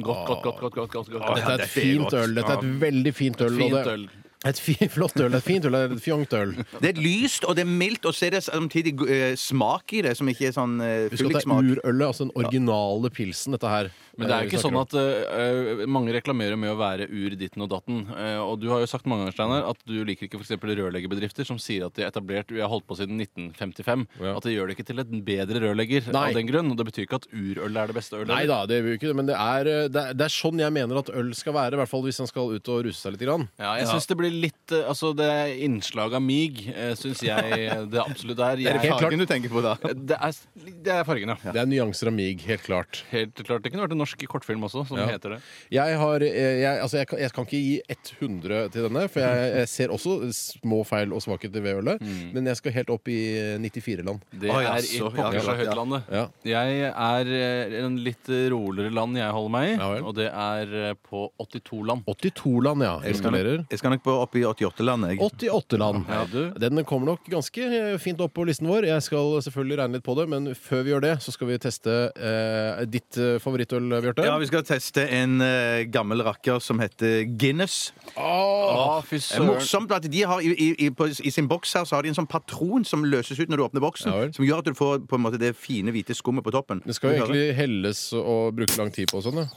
[0.00, 0.60] Godt, godt, godt.
[0.60, 1.36] godt, godt, godt, godt.
[1.36, 2.34] Dette er et fint øl.
[2.38, 3.52] Dette er et veldig fint øl.
[3.52, 4.08] og Fint det- øl.
[4.48, 5.34] Et fi, flott øl.
[5.38, 5.76] Et fint øl.
[5.80, 6.54] Et fjongt øl.
[6.82, 10.02] Det er lyst, og det er mildt, og så er det samtidig eh, smak i
[10.06, 13.54] det, som ikke er sånn uh, Husk at det er urølet, altså den originale pilsen,
[13.56, 13.92] dette her.
[14.18, 17.64] Men det er jo ikke sånn at uh, mange reklamerer med å være ur ditten
[17.64, 18.02] og datten.
[18.12, 20.52] Uh, og du har jo sagt mange ganger Steiner, at du liker ikke f.eks.
[20.60, 24.04] rørleggerbedrifter som sier at de er etablert Vi har holdt på siden 1955.
[24.34, 26.26] At det gjør det ikke til en bedre rørlegger Nei.
[26.28, 26.72] av den grunn.
[26.74, 28.32] Og det betyr ikke at urøl er det beste ølet.
[28.32, 29.16] Nei da, det gjør vi ikke det.
[29.22, 31.78] Men det er, det, er, det er sånn jeg mener at øl skal være.
[31.78, 33.22] I hvert fall hvis han skal ut og ruse seg litt.
[33.22, 33.46] Grann.
[33.60, 36.58] Ja, jeg synes det blir litt Altså, det er innslag av mig,
[36.98, 38.62] syns jeg det absolutt er.
[38.64, 39.76] Jeg, det er fargen du tenker på da?
[39.94, 40.38] Det er,
[40.82, 41.52] det er fargen, ja.
[41.54, 43.02] Det er nyanser av mig, helt klart.
[43.12, 43.62] Helt klart.
[43.62, 45.06] Det kunne vært en norsk kortfilm også, som Ja.
[45.14, 45.40] heter det.
[45.72, 47.80] Jeg, har, eh, jeg, altså jeg, kan, jeg kan ikke gi
[48.20, 52.02] 100 til denne, for jeg, jeg ser også små feil og svakheter ved ølet.
[52.34, 53.18] Men jeg skal helt opp i
[53.62, 54.20] 94-land.
[54.42, 56.08] Det er i pokker så høyt landet.
[56.12, 56.24] Ja.
[56.44, 60.94] Jeg er eh, en litt roligere land jeg holder meg i, og det er eh,
[61.08, 62.04] på 82 land.
[62.08, 62.94] 82 land, ja.
[63.06, 63.38] Jeg skal,
[63.70, 65.20] jeg skal nok på opp i 88-land, jeg.
[65.22, 66.04] 88 land.
[66.10, 66.40] Ja, du.
[66.62, 68.86] Den kommer nok ganske eh, fint opp på listen vår.
[68.90, 71.58] Jeg skal selvfølgelig regne litt på det, men før vi gjør det, så skal vi
[71.62, 74.24] teste eh, ditt eh, favorittøl, Bjarte.
[74.24, 77.92] Ja, Vi skal teste en eh, gammel rakker som heter Guinness.
[78.16, 79.46] Åh, fy Det er søren.
[79.52, 82.08] morsomt at de har i, i, i, på, I sin boks her så har de
[82.08, 84.12] en sånn patron som løses ut når du åpner boksen.
[84.12, 84.32] Ja vel.
[84.34, 86.80] som gjør at du får på en måte det fine, hvite skummet på toppen.
[86.86, 89.48] Det skal jo egentlig helles og bruke lang tid på og sånn, ja.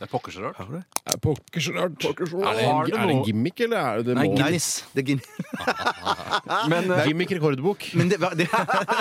[0.00, 0.56] Det er pokker så rart.
[0.64, 2.04] Er det Pokker så rart.
[2.08, 2.14] Er
[2.56, 4.68] det, en, er det en gimmick, eller er det det Nei, må- Guinness.
[4.94, 5.28] Det er Guinness.
[6.72, 7.84] Men eh, Gimmick rekordbok.
[8.00, 8.46] Men det var, det,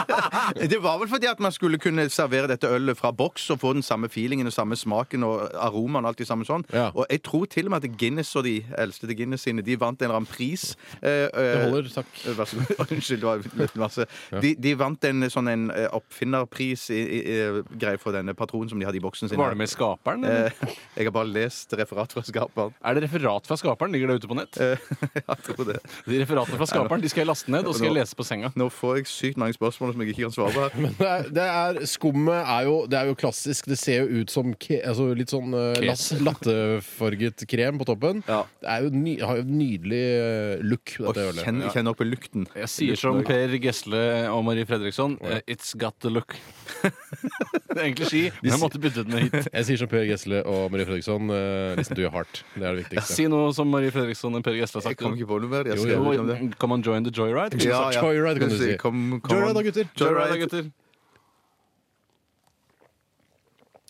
[0.74, 3.72] det var vel fordi at man skulle kunne servere dette ølet fra boks og få
[3.78, 6.66] den samme feelingen og samme smaken og aromaen og alt det samme sånn.
[6.76, 6.90] Ja.
[6.92, 9.80] Og jeg tror til og med at Guinness og de eldste til Guinness sine, de
[9.80, 10.74] vant en eller annen pris.
[11.00, 12.12] Eh, Det eh, holder, takk.
[12.36, 12.84] Vær så god.
[13.00, 14.10] Unnskyld, det var litt masse.
[14.44, 17.40] De, de vant en sånn en eh, oppfinnerpris i, i, i,
[17.80, 19.40] greie for denne patronen som de hadde i boksen sin.
[19.40, 20.28] Var det med skaperen?
[20.28, 20.52] eller?
[20.60, 22.74] Eh, jeg har bare lest referat fra skaperen.
[22.84, 23.94] Er det referat fra skaperen?
[23.94, 24.58] Ligger det ute på nett?
[24.60, 24.82] Eh,
[25.20, 25.78] jeg tror det.
[26.08, 28.52] De referatene fra skaperen de skal jeg laste ned og skal jeg lese på senga.
[28.60, 30.78] Nå får jeg sykt mange spørsmål som jeg ikke kan svare på her.
[30.86, 33.70] Men det er, det er, skummet er jo, det er jo klassisk.
[33.70, 38.24] Det ser jo ut som ke, altså litt sånn uh, lattefarget krem på toppen.
[38.30, 38.42] Ja.
[38.60, 42.04] Det er jo ny, har jo nydelig eh, look, Og dette og kjenn, kjenn opp
[42.04, 42.50] i lukten.
[42.58, 46.36] Jeg sier som Per Gesle og Marie Fredriksson It's got the look.
[46.84, 49.50] Det er egentlig ski, men jeg måtte bytte den med hit.
[49.54, 51.30] Jeg sier som Per Gessle og Marie Fredriksson.
[51.32, 52.44] Uh, listen to your heart.
[52.56, 53.16] Det er det viktigste.
[53.18, 55.04] Si noe som Marie Fredriksson og Per Gessle har Jeg sagt.
[55.04, 55.70] kom ikke på noe mer.
[55.72, 56.40] Jeg Jo, jo, det.
[56.62, 57.60] Come on, join the joyride.
[57.64, 58.04] Ja, ja.
[58.04, 58.74] Joyride kan du si.
[58.76, 59.90] Joyride da, gutter.
[60.00, 60.70] Joyride, gutter.
[60.70, 60.76] Mm,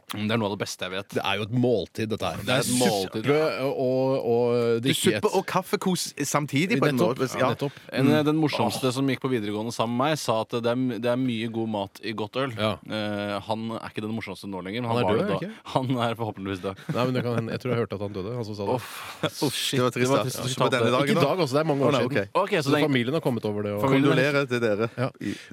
[0.10, 1.10] Det er noe av det beste jeg vet.
[1.18, 2.42] Det er jo et måltid, dette her.
[2.46, 3.28] Det er et måltid.
[3.30, 7.20] suppe og, og drikke suppe og kaffekos samtidig på en Nettopp.
[7.22, 7.40] måte.
[7.40, 7.78] Ja, nettopp.
[7.94, 11.12] En, Den morsomste som gikk på videregående sammen med meg, sa at det er, det
[11.14, 12.54] er mye god mat i godt øl.
[12.58, 12.72] Ja.
[12.90, 14.82] Uh, han er ikke den morsomste nå lenger.
[14.82, 15.40] men Han er var død, er da.
[15.40, 15.52] ikke?
[15.76, 16.84] Han er forhåpentligvis død.
[16.96, 17.50] Nei, men det kan.
[17.54, 18.34] Jeg tror jeg hørte at han døde.
[18.40, 18.78] Han som sa det.
[18.80, 20.24] Uff, shit, Det var trist, da.
[20.24, 20.70] trist Ja.
[20.74, 21.54] denne dagen, Ikke i dag, altså.
[21.56, 22.10] Det er mange år siden.
[22.10, 22.26] Okay.
[22.34, 23.74] Ok, så Så det er familien har kommet over det.
[23.78, 23.84] Og...
[23.90, 24.90] Kondolerer til dere.
[24.98, 25.10] Ja.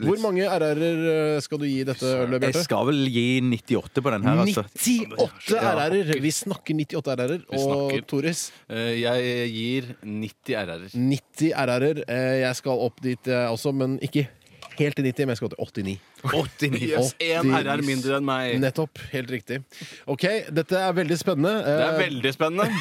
[0.07, 4.25] Hvor mange RR-er skal du gi dette ølet, Jeg skal vel gi 98 på den
[4.27, 4.45] her.
[4.55, 6.20] 98 RR-er!
[6.22, 7.38] Vi snakker 98 RR-er.
[7.51, 8.07] Vi Og snakker.
[8.07, 10.88] Toris, Eh, jeg gir 90 RR-er.
[10.94, 12.05] 90 RR-er.
[12.09, 14.28] Eh, Jeg skal opp dit jeg også, men ikke
[14.79, 15.99] helt til 90, men jeg skal til 89.
[16.33, 16.83] 89.
[16.91, 17.66] Yes, én 80.
[17.66, 18.57] RR mindre enn meg.
[18.62, 18.99] Nettopp.
[19.12, 19.61] Helt riktig.
[20.07, 21.55] OK, dette er veldig spennende.
[21.64, 22.70] Det er Eh, veldig spennende.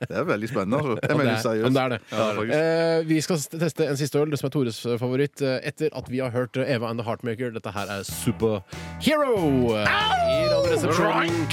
[0.00, 0.78] Det er veldig spennende.
[0.80, 1.08] Altså.
[1.10, 1.74] Jeg mener er- seriøst.
[1.76, 1.98] det er det.
[2.10, 2.54] Ja.
[2.56, 6.08] Eh, vi skal teste en siste øl, det som er Tores favoritt, eh, etter at
[6.10, 7.52] vi har hørt eh, Eva and the Heartmaker.
[7.52, 9.76] Dette her er Superhero!
[9.76, 11.44] I Radioresepsjonen.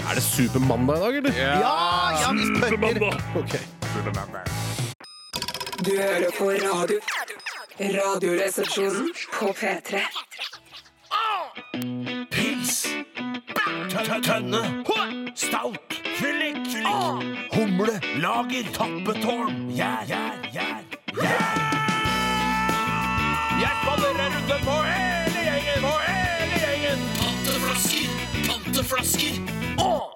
[0.00, 1.32] Er det Supermandag i dag, eller?
[1.36, 1.76] Ja,
[2.24, 3.20] ja, Supermandag.
[3.36, 3.60] Okay.
[3.92, 4.24] Ok.
[5.84, 6.98] Du hører på radio.
[7.78, 10.00] Radioresepsjonen på P3.
[12.30, 12.86] Pils.
[14.22, 14.84] Tønne.
[15.34, 15.94] Stout.
[16.16, 16.58] Fyllik.
[17.52, 18.00] Humle.
[18.22, 18.70] Lager.
[18.72, 19.72] Tappetårn.
[19.74, 20.80] Gjær, gjær, gjær.
[23.58, 27.06] Hjertballer er runde på hele gjengen, på hele gjengen.
[27.18, 28.18] Panteflasker.
[28.48, 30.13] Panteflasker.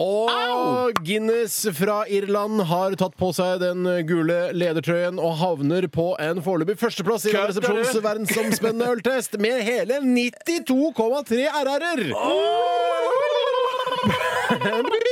[0.00, 6.40] Og Guinness fra Irland har tatt på seg den gule ledertrøyen og havner på en
[6.44, 12.02] foreløpig førsteplass i resepsjonens verdensomspennende øltest med hele 92,3 RR-er!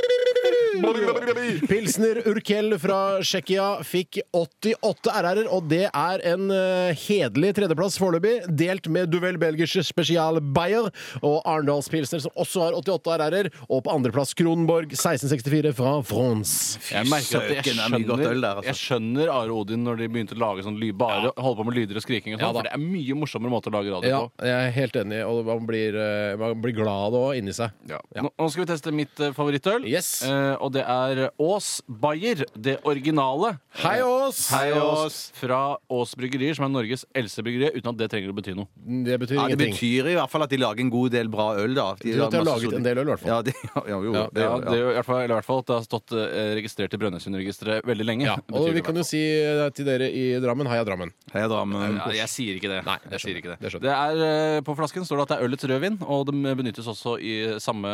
[0.80, 8.32] Pilsner Urkel fra Tsjekkia fikk 88 RR-er, og det er en eh, hederlig tredjeplass foreløpig,
[8.58, 10.88] delt med Duvel Belgische Spesial Bayer
[11.20, 16.80] og Arendals Pilsner, som også har 88 RR-er, og på andreplass Kronborg 1664 fra France.
[16.90, 18.68] Jeg merker at jeg søken, det er mye godt skjønner, øl der, altså.
[18.70, 21.78] jeg skjønner Are Odin når de begynte å lage sånn lyd, bare holde på med
[21.80, 22.62] lyder og skriking og sånn, Ja da.
[22.62, 24.48] for det er mye morsommere måter å lage radio Ja, på.
[24.48, 27.74] jeg er helt enig, og man blir, eh, man blir glad òg inni seg.
[27.90, 29.84] Nå, nå skal vi teste mitt eh, favorittøl.
[29.90, 30.12] Yes.
[30.26, 33.56] Eh, og det er Ås Bayer, det originale.
[33.80, 34.40] Hei, Ås!
[34.54, 35.18] Hei, Ås!
[35.38, 38.66] Fra Ås Bryggerier, som er Norges eldste bryggeri, uten at det trenger å bety noe.
[39.06, 39.74] Det betyr Ja, det ingenting.
[39.76, 41.86] betyr i hvert fall at de lager en god del bra øl, da.
[42.00, 43.30] De tror at de har masse laget en del øl, i hvert fall.
[43.30, 43.54] Ja, de,
[43.90, 44.58] ja, jo, Ja, det, ja, ja.
[44.66, 46.50] det er jo i hvert fall, eller i hvert fall at det har stått eh,
[46.60, 48.26] registrert i Brønnøysundregisteret veldig lenge.
[48.30, 51.14] Ja, og betyr vi kan jo si eh, til dere i Drammen Heia Drammen.
[51.34, 51.98] Heia Drammen.
[52.00, 52.80] Ja, jeg sier ikke det.
[53.14, 53.58] Jeg sier ikke det.
[53.62, 54.24] Det skjønner Det er,
[54.58, 57.34] eh, på flasken står det at det er ølets rødvin, og det benyttes også i
[57.62, 57.90] samme,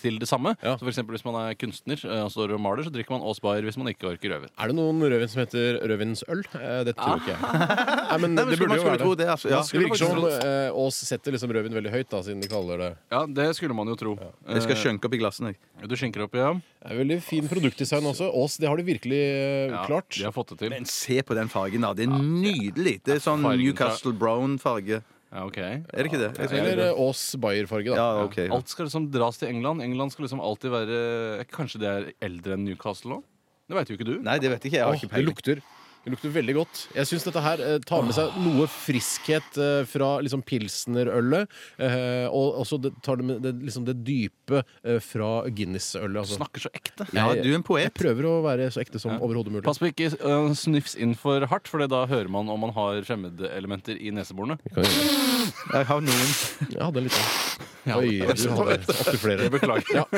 [0.00, 0.54] til det samme.
[0.62, 0.76] Ja.
[0.78, 3.66] Så for eksempel hvis man er kunstner altså står og maler, så drikker man Bayer
[3.68, 4.50] hvis man ikke orker rødvin.
[4.58, 6.40] Er det noen rødvin som heter rødvinsøl?
[6.56, 7.40] Eh, Det tror ikke jeg.
[7.44, 9.18] Nei, men Nei, men det skulle- burde man jo være det.
[9.18, 9.60] det, altså, ja.
[9.62, 12.78] Det virker som Skulle faktisk eh, setter liksom rødvin veldig høyt, da, siden de kaller
[12.82, 14.16] det Ja, det skulle man jo tro.
[14.48, 15.54] Jeg skal skjønke opp i glassene.
[15.82, 16.52] Eh, Du skjenker opp, ja.
[16.54, 18.30] Det er veldig fin produktdesign også.
[18.32, 19.84] Ås, det har de virkelig eh, ja.
[19.86, 20.08] klart.
[20.16, 20.70] De har fått det til.
[20.70, 21.92] Men se på den fargen, da.
[21.94, 23.00] Det er nydelig.
[23.04, 25.02] Det er sånn Newcastle Brown-farge.
[25.28, 25.58] Ja, ok.
[25.60, 26.28] Er det ikke det?
[26.40, 26.86] Jeg Eller det.
[26.88, 27.96] eh, Ås Bayer-farge, da.
[28.00, 28.38] Ja, ok.
[28.48, 29.82] Alt skal liksom dras til England.
[29.84, 33.22] England skal liksom alltid være Kanskje det er eldre enn Newcastle nå?
[33.68, 34.14] Det veit jo ikke du.
[34.24, 34.78] Nei, det vet jeg ikke.
[34.80, 35.28] Jeg har Åh, ikke det peiling.
[35.34, 35.60] lukter
[36.08, 36.80] det lukter veldig godt.
[36.96, 41.50] Jeg syns dette her eh, tar med seg noe friskhet eh, fra liksom pilsnerølet.
[41.84, 46.22] Eh, og også det, tar det med det, liksom det dype eh, fra Guinness-ølet.
[46.22, 46.38] Altså.
[46.40, 47.08] Snakker så ekte.
[47.12, 47.88] Ja, du er en poet.
[47.90, 49.66] Jeg prøver å være så ekte som overhodet mulig.
[49.68, 53.02] Pass på ikke uh, snufs inn for hardt, for da hører man om man har
[53.08, 54.58] fremmedelementer i neseborene.
[54.78, 56.34] Jeg har noen.
[56.68, 57.68] Jeg hadde en liten.
[57.98, 59.52] Oi, du hadde opptil flere.
[59.52, 60.02] Beklager.
[60.02, 60.08] Ja.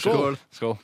[0.00, 0.40] Skål.
[0.54, 0.76] Skål.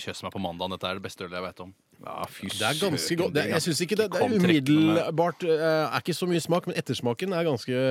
[0.00, 0.74] Kjøss meg på mandagen.
[0.74, 1.72] Dette er det beste ølet jeg vet om.
[2.00, 3.34] Ja, fy Det er ganske godt.
[3.36, 6.78] Det, jeg synes ikke det, det er umiddelbart eh, er ikke så mye smak, men
[6.80, 7.82] ettersmaken er ganske,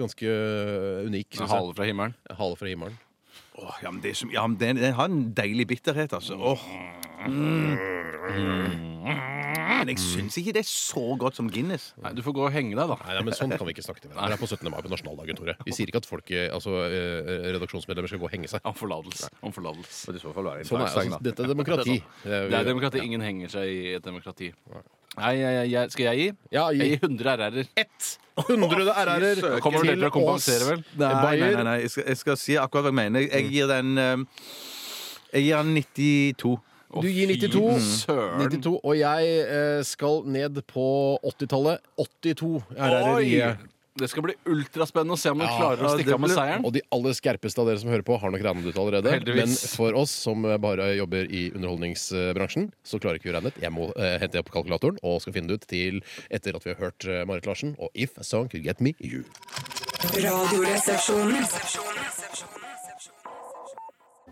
[0.00, 0.38] ganske
[1.10, 1.28] unik.
[1.36, 1.52] synes jeg.
[1.52, 2.16] Hale fra himmelen.
[2.40, 2.96] Hale fra himmelen.
[3.58, 6.38] Åh, ja, men det er som, ja, men den, den har en deilig bitterhet, altså.
[6.38, 6.62] Åh.
[9.68, 9.78] Mm.
[9.84, 11.90] Men jeg syns ikke det er så godt som Guinness.
[12.00, 12.96] Nei, Du får gå og henge deg, da.
[13.04, 14.32] Nei, nei, men Sånn kan vi ikke snakke til hverandre.
[14.32, 14.70] Det er på 17.
[14.72, 15.54] mai på nasjonaldagen, Tore.
[15.66, 18.64] Vi sier ikke at folk, eh, altså, eh, redaksjonsmedlemmer skal gå og henge seg.
[18.64, 19.28] Om forlatelse.
[19.44, 20.14] Om forlatelse.
[20.16, 21.18] I så fall være en Sånn er, altså, da.
[21.28, 21.98] dette er demokrati.
[22.24, 23.02] Det er demokrati.
[23.04, 24.48] Ingen henger seg i et demokrati.
[25.18, 26.28] Nei, jeg, jeg, jeg, skal jeg gi?
[26.54, 26.78] Ja, gi.
[26.78, 27.68] Jeg gir 100 RR-er.
[28.38, 30.82] 100 RR-er Da kommer dere til å kompensere, vel?
[30.94, 31.56] Nei, nei, Bayer.
[31.58, 31.76] nei, nei.
[31.82, 33.26] Jeg, skal, jeg skal si akkurat hva jeg mener.
[33.26, 34.16] Jeg gir den eh,
[35.34, 36.54] Jeg gir den 92.
[36.88, 37.64] Du gir 92.
[38.04, 38.44] Søren.
[38.48, 40.86] 92 og jeg eh, skal ned på
[41.20, 41.82] 80-tallet.
[42.00, 43.74] 82 RR-er gir jeg.
[43.98, 46.62] Det skal bli ultraspennende å se om Ja, klarer å stikke av med seieren.
[46.66, 49.10] Og de aller skerpeste av dere som hører på, har nok regnet ut allerede.
[49.16, 49.42] Heldigvis.
[49.42, 53.58] Men for oss som bare jobber i underholdningsbransjen, så klarer ikke vi å regne ut.
[53.64, 55.98] Jeg må eh, hente opp kalkulatoren og skal finne det ut til
[56.30, 58.94] etter at vi har hørt eh, Marit Larsen og If a Song Could Get Me
[59.02, 59.26] You.
[60.14, 61.42] Radioresepsjonen.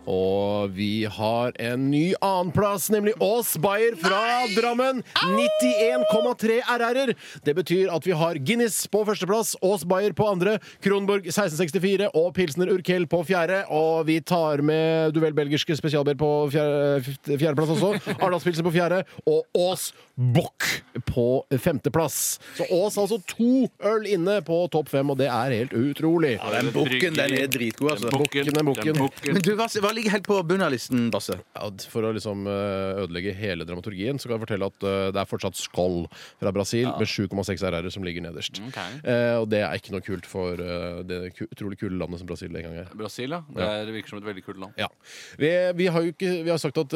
[0.07, 5.03] Og vi har en ny annenplass, nemlig Ås Bayer fra Drammen.
[5.35, 7.13] 91,3 RR-er.
[7.43, 12.31] Det betyr at vi har Guinness på førsteplass, Ås Bayer på andre, Kronborg 1664 og
[12.37, 13.65] Pilsner Urkel på fjerde.
[13.67, 17.93] Og vi tar med Duell belgiske spesialbær på fjerde, fjerdeplass også.
[18.21, 19.03] Arendalspilsen på fjerde.
[19.27, 20.65] Og Ås Bock
[21.05, 22.39] på femteplass.
[22.57, 26.31] Så Ås har altså to øl inne på topp fem, og det er helt utrolig.
[26.39, 28.09] Ja, Den bukken den er dritgod, altså.
[28.09, 28.97] Bukken den bukken.
[29.27, 31.37] Men du, hva, hva ligger helt på bunnen av listen, Basse?
[31.53, 35.21] Ja, for å liksom eh, ødelegge hele dramaturgien, så kan jeg fortelle at eh, det
[35.21, 35.99] er fortsatt Skoll
[36.41, 38.57] fra Brasil med 7,6 RR som ligger nederst.
[38.71, 38.97] Okay.
[39.05, 42.49] Eh, og det er ikke noe kult for eh, det utrolig kule landet som Brasil
[42.49, 42.89] en gang er.
[42.97, 43.43] Brasil, ja.
[43.53, 44.81] Det er, virker som et veldig kult land.
[44.81, 44.89] Ja.
[45.37, 46.93] Vi, vi har jo ikke Vi har sagt at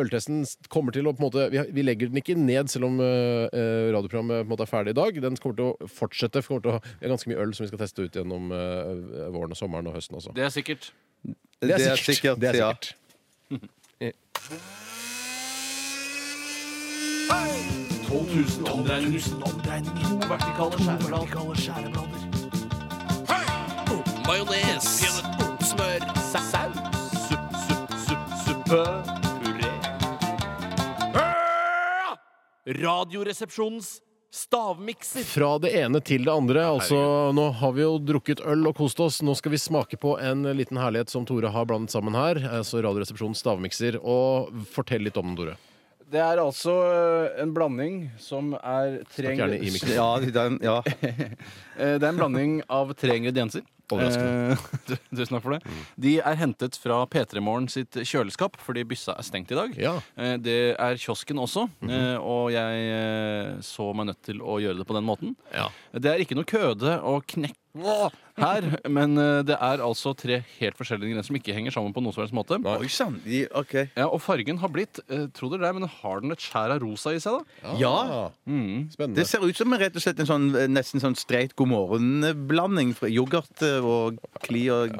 [0.00, 0.42] øltesten
[0.72, 3.46] kommer til å på en måte vi, vi legger den ikke ned selv om eh,
[3.52, 5.20] eh, radioprogrammet på en måte er ferdig i dag.
[5.22, 6.42] Den kommer til å fortsette.
[6.42, 9.28] for Kommer til å, ha ganske mye øl som vi skal teste ut gjennom eh,
[9.34, 10.34] våren og sommeren og høsten også.
[10.36, 10.92] Det er sikkert.
[11.60, 12.40] Det er sikkert.
[12.40, 12.72] Det er ja.
[12.72, 12.96] sikkert.
[18.10, 18.26] 12
[18.58, 19.20] 000 omdreininger.
[20.02, 22.20] To vertikale skjæreblader.
[24.26, 24.84] Majones.
[25.70, 26.00] Smør.
[26.32, 26.76] Saus.
[27.28, 29.19] Supp, supp, supp, suppe.
[32.70, 33.98] Radioresepsjonens
[34.30, 35.24] stavmikser.
[35.26, 36.62] Fra det ene til det andre.
[36.70, 36.98] Altså,
[37.34, 39.18] nå har vi jo drukket øl og kost oss.
[39.26, 42.38] Nå skal vi smake på en liten herlighet som Tore har blandet sammen her.
[42.60, 43.98] Altså Radioresepsjonens stavmikser.
[43.98, 45.56] Og fortell litt om den, Tore.
[46.10, 49.98] Det er altså eh, en blanding som er tre Snakk gjerne i mikrofonen.
[49.98, 50.78] Ja, den, ja.
[51.80, 53.62] Eh, Det er en blanding av tre ingredienser.
[53.92, 54.56] Overraskende.
[54.56, 55.60] Eh, Tusen takk for det.
[56.00, 59.74] De er hentet fra P3 Morgen sitt kjøleskap, fordi byssa er stengt i dag.
[59.80, 59.94] Ja.
[60.16, 64.78] Eh, Det er kiosken også, eh, og jeg eh, så meg nødt til å gjøre
[64.82, 65.34] det på den måten.
[65.54, 65.68] Ja.
[65.92, 67.56] Det er ikke noe køde å knekke
[68.38, 68.66] her.
[68.88, 72.14] Men eh, det er altså tre helt forskjellige ingredienser som ikke henger sammen på noen
[72.14, 72.58] som helst måte.
[72.76, 73.20] Oi sann.
[73.24, 73.74] de- OK.
[73.96, 77.12] Ja, og fargen har blitt eh, Tro det, men har den et skjær av rosa
[77.16, 77.74] i seg, da?
[77.80, 78.30] Ja.
[78.46, 78.88] Mm.
[78.92, 79.16] Spennende.
[79.20, 82.94] Det ser ut som rett og slett en sånn eh, nesten sånn streit god morgen-blanding
[82.98, 84.94] fra yoghurt eh, og kli og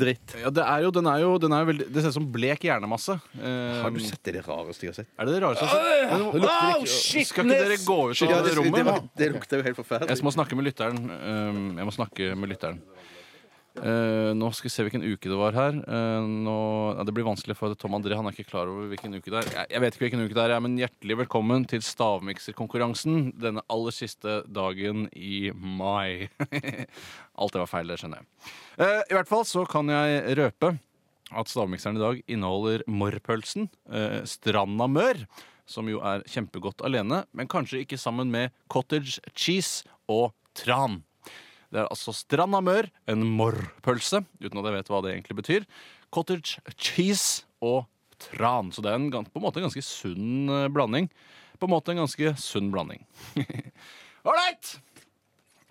[0.00, 0.36] dritt.
[0.40, 2.28] Ja, det er jo, den er jo, den er jo veldig, Det ser ut som
[2.32, 3.16] blek hjernemasse.
[3.40, 5.10] Eh, Har du sett det, det rareste jeg har sett?
[5.18, 6.34] Er det det rareste jeg har sett?
[6.40, 8.90] Men, Au, Skal ikke dere gå ut av Ja, det, det, rommet?
[9.14, 10.16] det, det lukter jo helt forferdelig.
[10.16, 10.98] Jeg må snakke med lytteren.
[11.10, 12.79] Um, jeg må snakke med lytteren.
[13.80, 15.78] Eh, nå skal vi se hvilken uke det var her.
[15.88, 16.56] Uh, nå,
[16.98, 18.16] ja, det blir vanskelig for Tom André.
[18.18, 19.48] Han er ikke klar over hvilken uke det er.
[19.54, 23.96] Jeg, jeg vet ikke hvilken uke det er, men Hjertelig velkommen til stavmikserkonkurransen denne aller
[23.96, 26.28] siste dagen i mai.
[27.40, 28.30] Alt det var feil, det skjønner jeg.
[28.76, 30.74] Uh, I hvert fall så kan jeg røpe
[31.30, 35.24] at stavmikseren i dag inneholder morrpølsen, eh, stranda mør,
[35.70, 41.04] som jo er kjempegodt alene, men kanskje ikke sammen med cottage cheese og tran.
[41.70, 45.66] Det er altså stranda mør, en morrpølse, uten at jeg vet hva det egentlig betyr,
[46.10, 47.84] cottage cheese og
[48.20, 48.72] tran.
[48.74, 51.06] Så det er en, på en måte en ganske sunn eh, blanding.
[51.60, 53.04] På en måte en ganske sunn blanding.
[54.28, 54.74] Ålreit!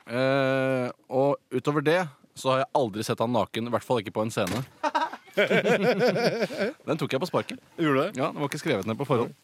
[0.10, 2.00] Eh, og utover det
[2.40, 4.64] så har jeg aldri sett han naken, i hvert fall ikke på en scene.
[6.88, 7.60] Den tok jeg på sparket.
[7.76, 8.22] Gjorde du det?
[8.22, 9.36] Ja, Den var ikke skrevet ned på forhånd.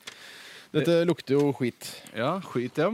[0.76, 1.92] Dette lukter jo skit.
[2.16, 2.90] Ja, skit, ja.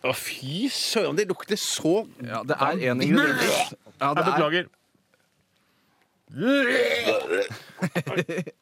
[0.00, 3.74] Å, fy søren, det lukter så Ja, det er én ingrediens.
[4.00, 4.64] Ja, det Jeg er, beklager.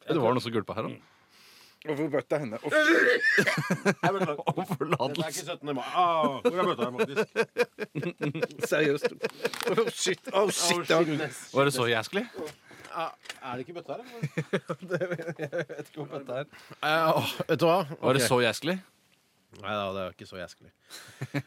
[0.09, 1.09] det var noe som gulpa her, da.
[1.87, 2.57] Hvorfor bøtta henne?
[2.59, 2.69] Å,
[4.51, 5.29] Om forlatelse.
[5.31, 5.69] ikke 17.
[5.77, 5.85] mai.
[5.95, 7.23] Ah, hvor er bøtta faktisk?
[8.73, 9.07] seriøst.
[9.15, 10.27] Å, shit.
[10.33, 10.91] Å, shit.
[10.91, 10.99] ja.
[11.55, 12.25] Var det så jæsklig?
[12.99, 14.03] Er det ikke bøtte her?
[14.91, 16.51] Jeg vet ikke hvor bøtta er.
[16.83, 17.79] Uh, vet du hva?
[18.01, 18.75] Var det så jæsklig?
[19.59, 20.71] Nei da, det er ikke så jæsklig.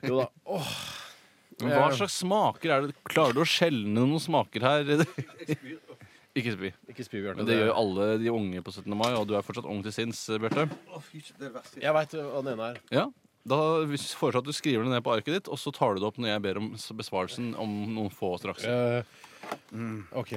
[0.08, 0.28] Jo da.
[0.56, 0.74] Åh.
[1.62, 2.96] Men hva slags smaker er det?
[3.06, 4.92] Klarer du å skjelne noen smaker her?
[6.32, 6.70] Ikke spy.
[6.90, 7.38] Ikke spy, Bjarte.
[7.38, 8.88] Men det gjør jo alle de unge på 17.
[8.96, 10.64] mai, og du er fortsatt ung til sinns, Bjarte.
[11.76, 12.80] Jeg veit hva den ene er.
[12.94, 13.04] Ja.
[13.48, 13.58] Da
[13.90, 16.08] foreslår jeg at du skriver det ned på arket ditt, og så tar du det
[16.08, 18.64] opp når jeg ber om besvarelsen om noen få straks.
[18.64, 19.02] Eh,
[20.18, 20.36] OK.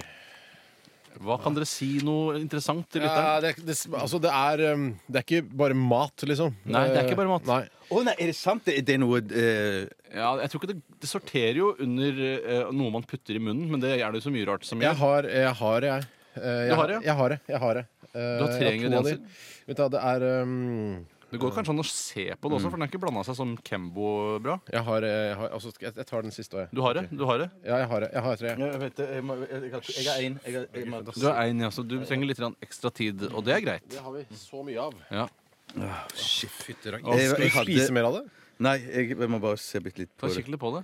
[1.23, 5.21] Hva kan dere si noe interessant til Ja, det, det, altså, det er um, Det
[5.21, 6.51] er ikke bare mat, liksom.
[6.65, 7.45] Nei, det er ikke bare mat.
[7.47, 7.61] Nei.
[7.89, 8.67] Å, nei, er det sant?
[8.67, 9.85] Er det noe eh,
[10.15, 13.69] Ja, jeg tror ikke det, det sorterer jo under eh, noe man putter i munnen,
[13.71, 15.01] men det er det jo så mye rart som Jeg gjør.
[15.05, 16.07] har, jeg har, jeg.
[16.35, 17.03] Eh, jeg Du har det, ja?
[17.11, 17.39] Jeg har det.
[17.53, 17.85] Jeg har det.
[18.11, 18.77] Eh, Du har tre jeg de.
[18.81, 19.43] ingredienser.
[19.65, 21.05] Vet du, hva, det er um,
[21.35, 23.35] Det går kanskje an å se på det også, for den er ikke blanda seg
[23.37, 24.07] som Kembo
[24.43, 24.55] bra.
[24.71, 26.73] jeg, har, eh, jeg, har, altså, jeg, jeg tar den siste òg.
[26.73, 27.05] Du har det?
[27.11, 27.49] Du har det?
[27.65, 28.09] Ja, jeg har det.
[28.15, 28.53] Jeg har tre.
[28.63, 29.07] Jeg vet det.
[29.15, 30.37] Jeg, må, jeg, jeg, jeg er én.
[30.45, 33.27] Jeg, har- jeg, må- Du er en, ja, så du trenger litt grann ekstra tid,
[33.33, 33.87] og det er greit.
[33.91, 34.93] Det har vi så mye av.
[35.11, 35.27] Ja.
[35.75, 38.23] Fytti Jeg- jeg Skal vi hadde- spise mer av det?
[38.59, 40.37] Nei, jeg, jeg må bare se bitte litt Ta på det.
[40.43, 40.83] Kikk litt på det.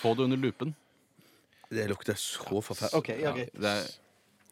[0.00, 0.74] Få det under lupen.
[1.70, 2.98] Det lukter så forferdelig.
[2.98, 3.52] OK, ja, greit.
[3.52, 3.90] Det er,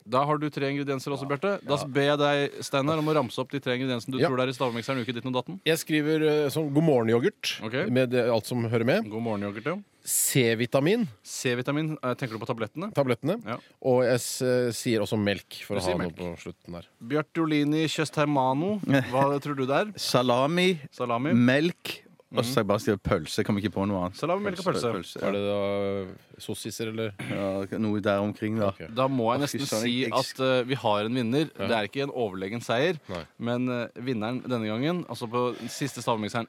[0.09, 1.59] da har du tre ingredienser også, Bjarte.
[1.67, 4.29] Da ber jeg deg, Steiner, om å ramse opp de tre ingrediensene du Ja.
[4.29, 5.61] tror det er i stavmikseren uke ditt og datten.
[5.65, 7.91] Jeg skriver eh, sånn God morgen-yoghurt Ok.
[7.91, 9.09] med det, alt som hører med.
[9.11, 9.65] God morgen, yoghurt.
[9.67, 9.77] Ja.
[10.03, 11.93] C-vitamin, C-vitamin.
[12.03, 12.91] eh, Tenker du på tablettene?
[12.95, 13.37] tablettene.
[13.47, 13.59] Ja.
[13.83, 14.43] Og jeg s
[14.81, 16.17] sier også melk, for Du å sier ha noe melk.
[16.17, 16.87] på slutten der.
[17.05, 18.81] Bjartolini Tjøstheimano.
[19.11, 19.93] Hva tror du det er?
[19.99, 21.33] Salami, Salami.
[21.35, 22.01] melk
[22.31, 23.45] og så har jeg bare skrevet pølse.
[23.47, 24.19] Kom ikke på noe annet.
[24.21, 25.19] Salami, melk og pølse.
[25.23, 27.11] Er det da sossiser, eller?
[27.31, 28.69] Ja, noe der omkring, da.
[28.71, 28.87] Okay.
[28.95, 31.51] Da må jeg nesten si jeg- at uh, vi har en vinner.
[31.59, 33.25] Det er ikke en overlegen seier, Nei.
[33.39, 36.47] men uh, vinneren denne gangen, altså på siste stavmikseren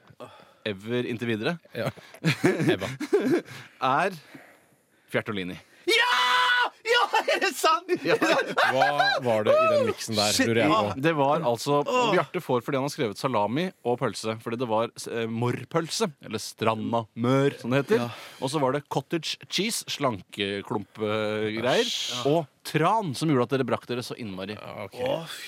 [0.70, 1.90] ever inntil videre, Ja.
[3.82, 4.14] Er
[5.12, 5.58] Fjertolini.
[5.90, 6.12] Ja,
[7.34, 7.92] er det sant?!
[8.76, 8.88] Hva
[9.26, 10.94] var det i den miksen der, Shit, lurer jeg på.
[11.08, 11.82] Det var altså
[12.12, 14.38] Bjarte får fordi han har skrevet salami og pølse.
[14.44, 18.08] Fordi det var eh, morrpølse, eller stranda mør, som det heter.
[18.42, 21.88] Og så var det cottage cheese, slankeklumpgreier,
[22.30, 24.56] og tran, som gjorde at dere brakk dere så innmari.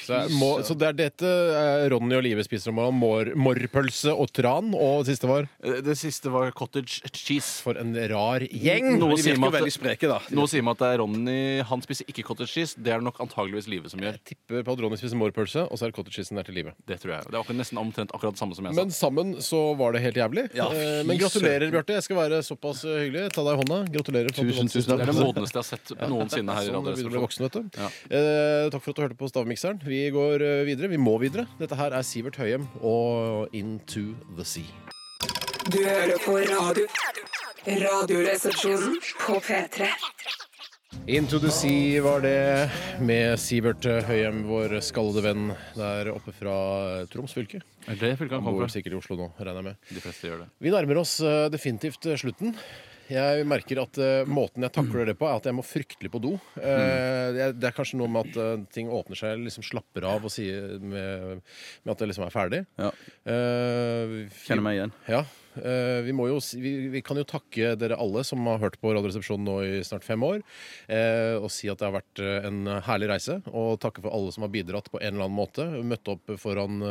[0.03, 2.99] Så, jeg må, så det er dette eh, Ronny og Live spiser om morgenen.
[3.03, 4.72] Mor, morrpølse og tran.
[4.74, 7.61] Og det siste var Eh, Det siste var cottage cheese.
[7.64, 8.97] For en rar gjeng!
[8.99, 10.20] Noe De sier, virker at, veldig at, spreke, da.
[10.36, 11.38] noe sier meg at det er Ronny
[11.70, 12.76] Han spiser ikke cottage cheese.
[12.80, 14.18] Det er det nok antageligvis Live som gjør.
[14.18, 16.57] Jeg tipper på at Ronny spiser morrpølse, og så er det cottage cheesen der til
[16.57, 16.74] Live.
[16.89, 17.30] Det tror jeg.
[17.34, 18.82] Det er nesten omtrent akkurat det samme som jeg sa.
[18.82, 20.47] Men sammen så var det helt jævlig.
[20.57, 21.70] Ja, Eh, Men gratulerer.
[21.72, 21.93] Bjarte.
[21.99, 23.28] Jeg skal være såpass hyggelig.
[23.36, 23.78] Ta deg i hånda.
[23.93, 24.34] Gratulerer.
[24.34, 26.72] Tusen, tusen det er det modneste jeg har sett noensinne her i
[27.03, 27.80] du begynner å bli voksen, vet du.
[27.84, 27.89] Ja.
[28.20, 29.82] Eh, takk for at du hørte på Stavmikseren.
[29.86, 30.89] Vi går eh, videre.
[30.93, 31.45] Vi må videre.
[31.60, 34.68] Dette her er Sivert Høyem og Into the Sea.
[35.70, 36.88] Du hører på radio.
[37.64, 39.88] Radioresepsjonen på P3.
[41.08, 42.70] Into the Sea var det
[43.04, 46.54] med Sivert Høyem, vår skallede venn der oppe fra
[47.12, 47.60] Troms fylke.
[47.89, 48.72] Er det fylket han kommer fra?
[48.76, 49.80] sikkert i Oslo nå, regner jeg med.
[49.89, 50.49] De fleste gjør det.
[50.64, 52.54] Vi nærmer oss eh, definitivt eh, slutten.
[53.14, 56.22] Jeg merker at uh, måten jeg takler det på, er at jeg må fryktelig på
[56.24, 56.34] do.
[56.57, 60.07] Uh, det, er, det er kanskje noe med at uh, ting åpner seg, liksom slapper
[60.09, 61.43] av og sier med,
[61.84, 62.64] med at det liksom er ferdig.
[62.82, 64.93] Eh, Kjenner meg igjen.
[65.11, 65.24] Ja.
[65.62, 68.93] Eh, vi, må jo, vi, vi kan jo takke dere alle som har hørt på
[68.95, 70.41] Radioresepsjonen nå i snart fem år,
[70.88, 73.39] eh, og si at det har vært eh, en herlig reise.
[73.54, 75.66] Og takke for alle som har bidratt på en eller annen måte.
[75.84, 76.82] Møtt opp foran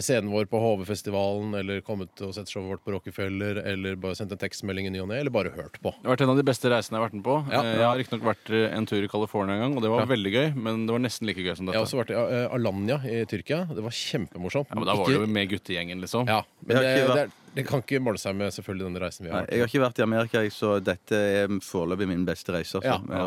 [0.00, 4.32] scenen vår på HV-festivalen, eller kommet og sett showet vårt på Rockefeller, eller bare sendt
[4.34, 5.92] en tekstmelding i ny og ne, eller bare hørt på.
[5.98, 7.36] Det har vært en av de beste reisene jeg har vært med på.
[7.52, 7.62] Ja.
[7.68, 10.10] Jeg har riktignok vært en tur i California en gang, og det var Ja.
[10.14, 10.48] veldig gøy.
[10.58, 11.78] Men det var nesten like gøy som Jeg dette.
[11.78, 13.64] har også vært i Alanya i Tyrkia.
[13.74, 14.68] Det var kjempemorsomt.
[14.70, 16.26] Ja, men Da var Ikke- jo med guttegjengen, liksom.
[16.26, 19.32] Ja, men det, det, er, det kan ikke måle seg med selvfølgelig denne reisen vi
[19.32, 19.42] har.
[19.42, 22.78] Nei, jeg har ikke vært i Amerika, jeg, så dette er foreløpig min beste reise.
[22.78, 23.24] Altså, Ja.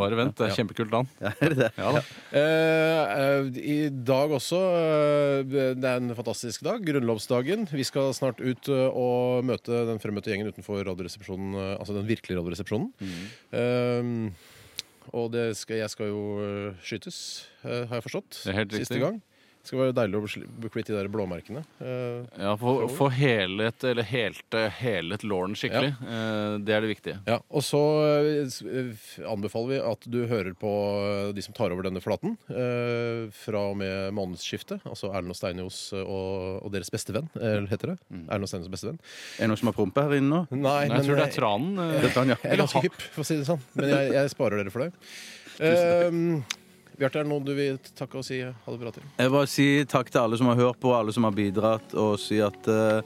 [0.00, 1.10] Bare vent, det er kjempekult land.
[1.20, 1.68] Ja, er det det?
[1.76, 2.02] Ja da.
[2.40, 3.76] Eh, uh, I
[4.08, 5.44] dag også uh,
[5.76, 6.80] Det er en fantastisk dag.
[6.88, 7.68] Grunnlovsdagen.
[7.68, 12.90] Vi skal snart ut og møte den fremmøtte gjengen utenfor Radioresepsjonen, altså den virkelige Radioresepsjonen.
[13.52, 14.12] Eh,
[15.12, 16.22] og det skal, jeg skal jo
[16.80, 17.18] skytes,
[17.62, 18.40] har jeg forstått.
[18.42, 19.20] Det er helt Siste gang.
[19.66, 21.64] Det skal være deilig å bli bli kvitt de der blåmerkene.
[21.82, 25.88] Eh, Ja, Få helet, eller helte, helet låren skikkelig.
[26.06, 27.16] Eh, Det er det viktige.
[27.26, 30.70] Ja, og så eh, anbefaler vi at du hører på
[31.02, 34.86] eh, de som tar over denne flaten eh, fra og med månedsskiftet.
[34.86, 37.98] Altså Erlend og Steinjos eh, og, og deres bestevenn, eh, heter det.
[38.28, 39.00] Erlend og Steinjos bestevenn.
[39.40, 40.44] Er det noen som har prompe her inne nå?
[40.54, 41.74] Nei, Nei, jeg tror det er tranen.
[41.82, 42.38] Det er Tanja.
[42.44, 43.66] Jeg er ganske hypp, for å si det sånn.
[43.74, 44.92] Men jeg, jeg sparer dere for det.
[45.56, 46.42] Uh,
[46.96, 49.04] Bjarte, er det noe du vil takke og si ha det bra til?
[49.18, 51.96] Jeg vil bare si takk til alle som har hørt på, alle som har bidratt,
[51.98, 53.00] og si at uh,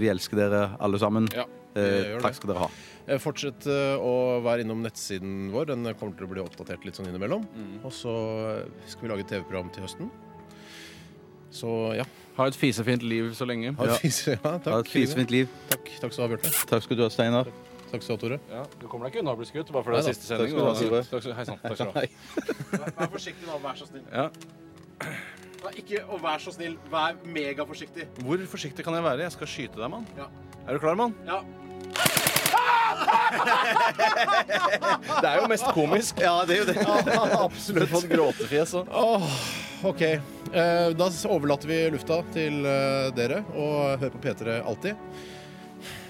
[0.00, 1.28] vi elsker dere alle sammen.
[1.36, 2.20] Ja, det.
[2.24, 2.70] takk skal dere ha.
[3.20, 4.14] Fortsett å
[4.44, 5.70] være innom nettsiden vår.
[5.70, 7.44] Den kommer til å bli oppdatert litt sånn innimellom.
[7.80, 8.14] Og så
[8.88, 10.10] skal vi lage et TV-program til høsten.
[11.50, 12.04] Så ja.
[12.38, 13.72] Ha et fisefint liv så lenge.
[13.78, 14.68] Ha et fise, ja, takk.
[14.70, 15.48] Ha et fisefint liv.
[15.72, 16.52] Takk, takk skal du ha, Bjarte.
[16.70, 17.50] Takk skal du ha, Steinar.
[17.88, 18.38] Takk skal du ha, Tore.
[18.52, 20.52] Ja, du kommer deg ikke unna å bli skutt bare fordi det er siste sending.
[20.52, 21.02] Takk skal du ha.
[21.08, 21.58] Takk skal- Hei sann.
[21.62, 22.00] Takk skal du ha.
[22.98, 24.04] Vær forsiktig nå, vær så snill.
[24.12, 24.26] Ja.
[25.78, 28.04] Ikke å være så snill, vær megaforsiktig.
[28.22, 29.24] Hvor forsiktig kan jeg være?
[29.26, 30.06] Jeg skal skyte deg, mann.
[30.18, 30.28] Ja.
[30.68, 31.14] Er du klar, mann?
[31.26, 31.40] Ja.
[35.18, 36.20] Det er jo mest komisk.
[36.22, 36.76] Ja, det er jo det.
[37.46, 37.88] Absolutt.
[37.92, 39.24] Fått gråtefjes og Oh,
[39.88, 40.02] OK.
[40.08, 44.96] Eh, da overlater vi lufta til eh, dere, og hør på P3 alltid.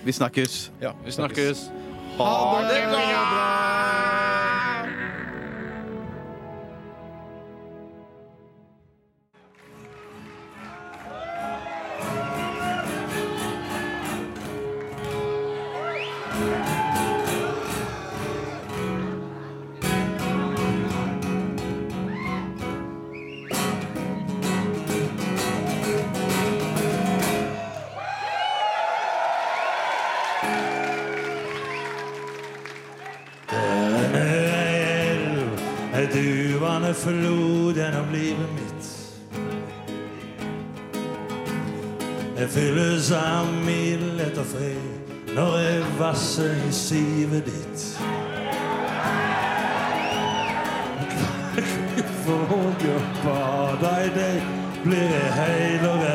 [0.05, 0.73] Vi snakkes.
[0.81, 1.71] Ja, Vi snakkes.
[2.19, 4.08] Ha det bra!
[37.09, 38.89] Flod gjennom livet mitt.
[42.39, 47.87] Jeg fylles av mildhet og fred når jeg vasser i sivet ditt.
[52.29, 54.49] Våger bade i deg,
[54.85, 56.08] blir jeg heil.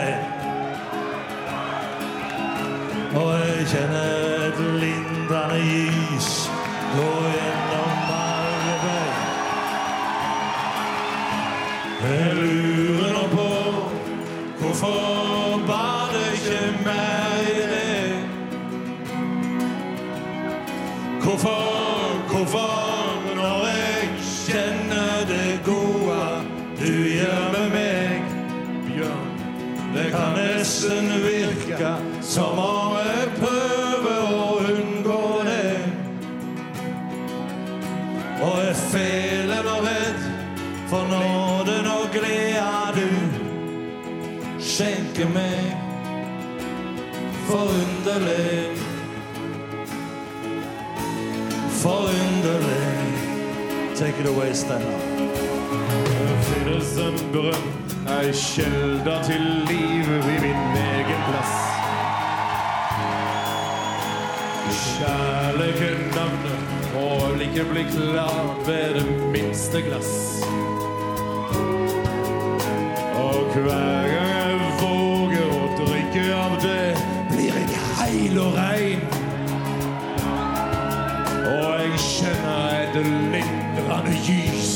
[58.34, 61.54] Ei kjelder til livet i min egen plass.
[64.74, 69.06] Kjærligheten navnet og ikke bli klart ved det
[69.36, 70.42] minste glass.
[73.22, 76.90] Og hver gang jeg våger å drikke av det,
[77.30, 79.06] blir jeg heil og rein.
[81.54, 84.74] Og jeg kjenner et lindrende gys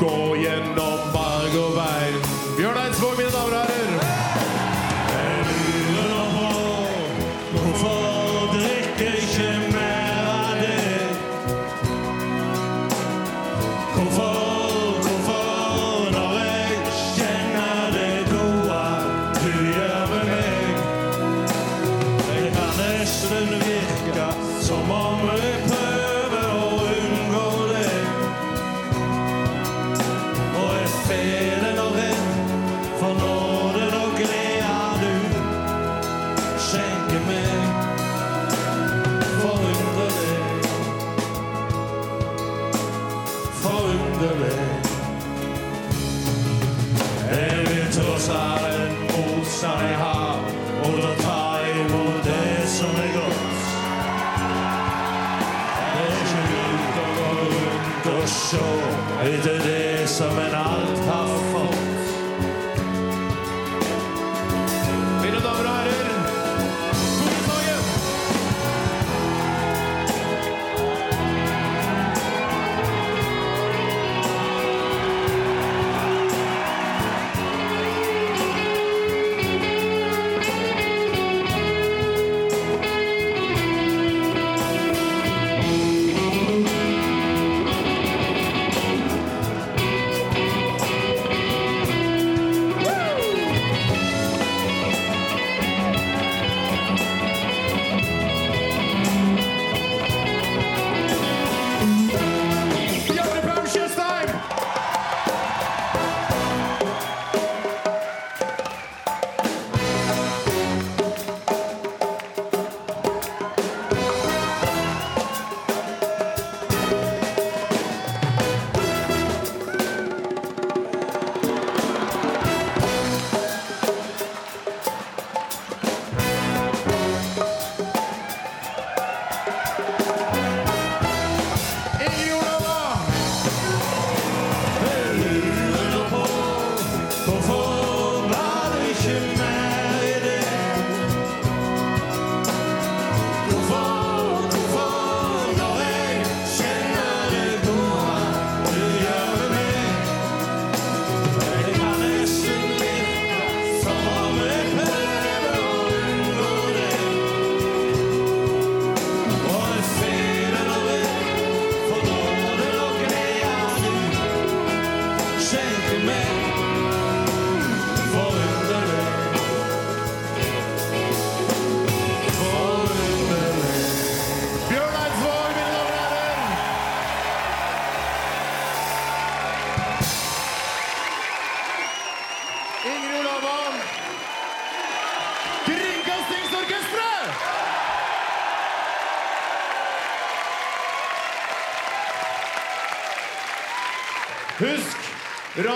[0.00, 0.87] gå gjennom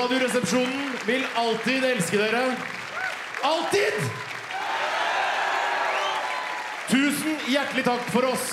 [0.03, 2.57] Radioresepsjonen vil alltid elske dere.
[3.43, 4.01] Alltid!
[6.89, 8.52] Tusen hjertelig takk for oss.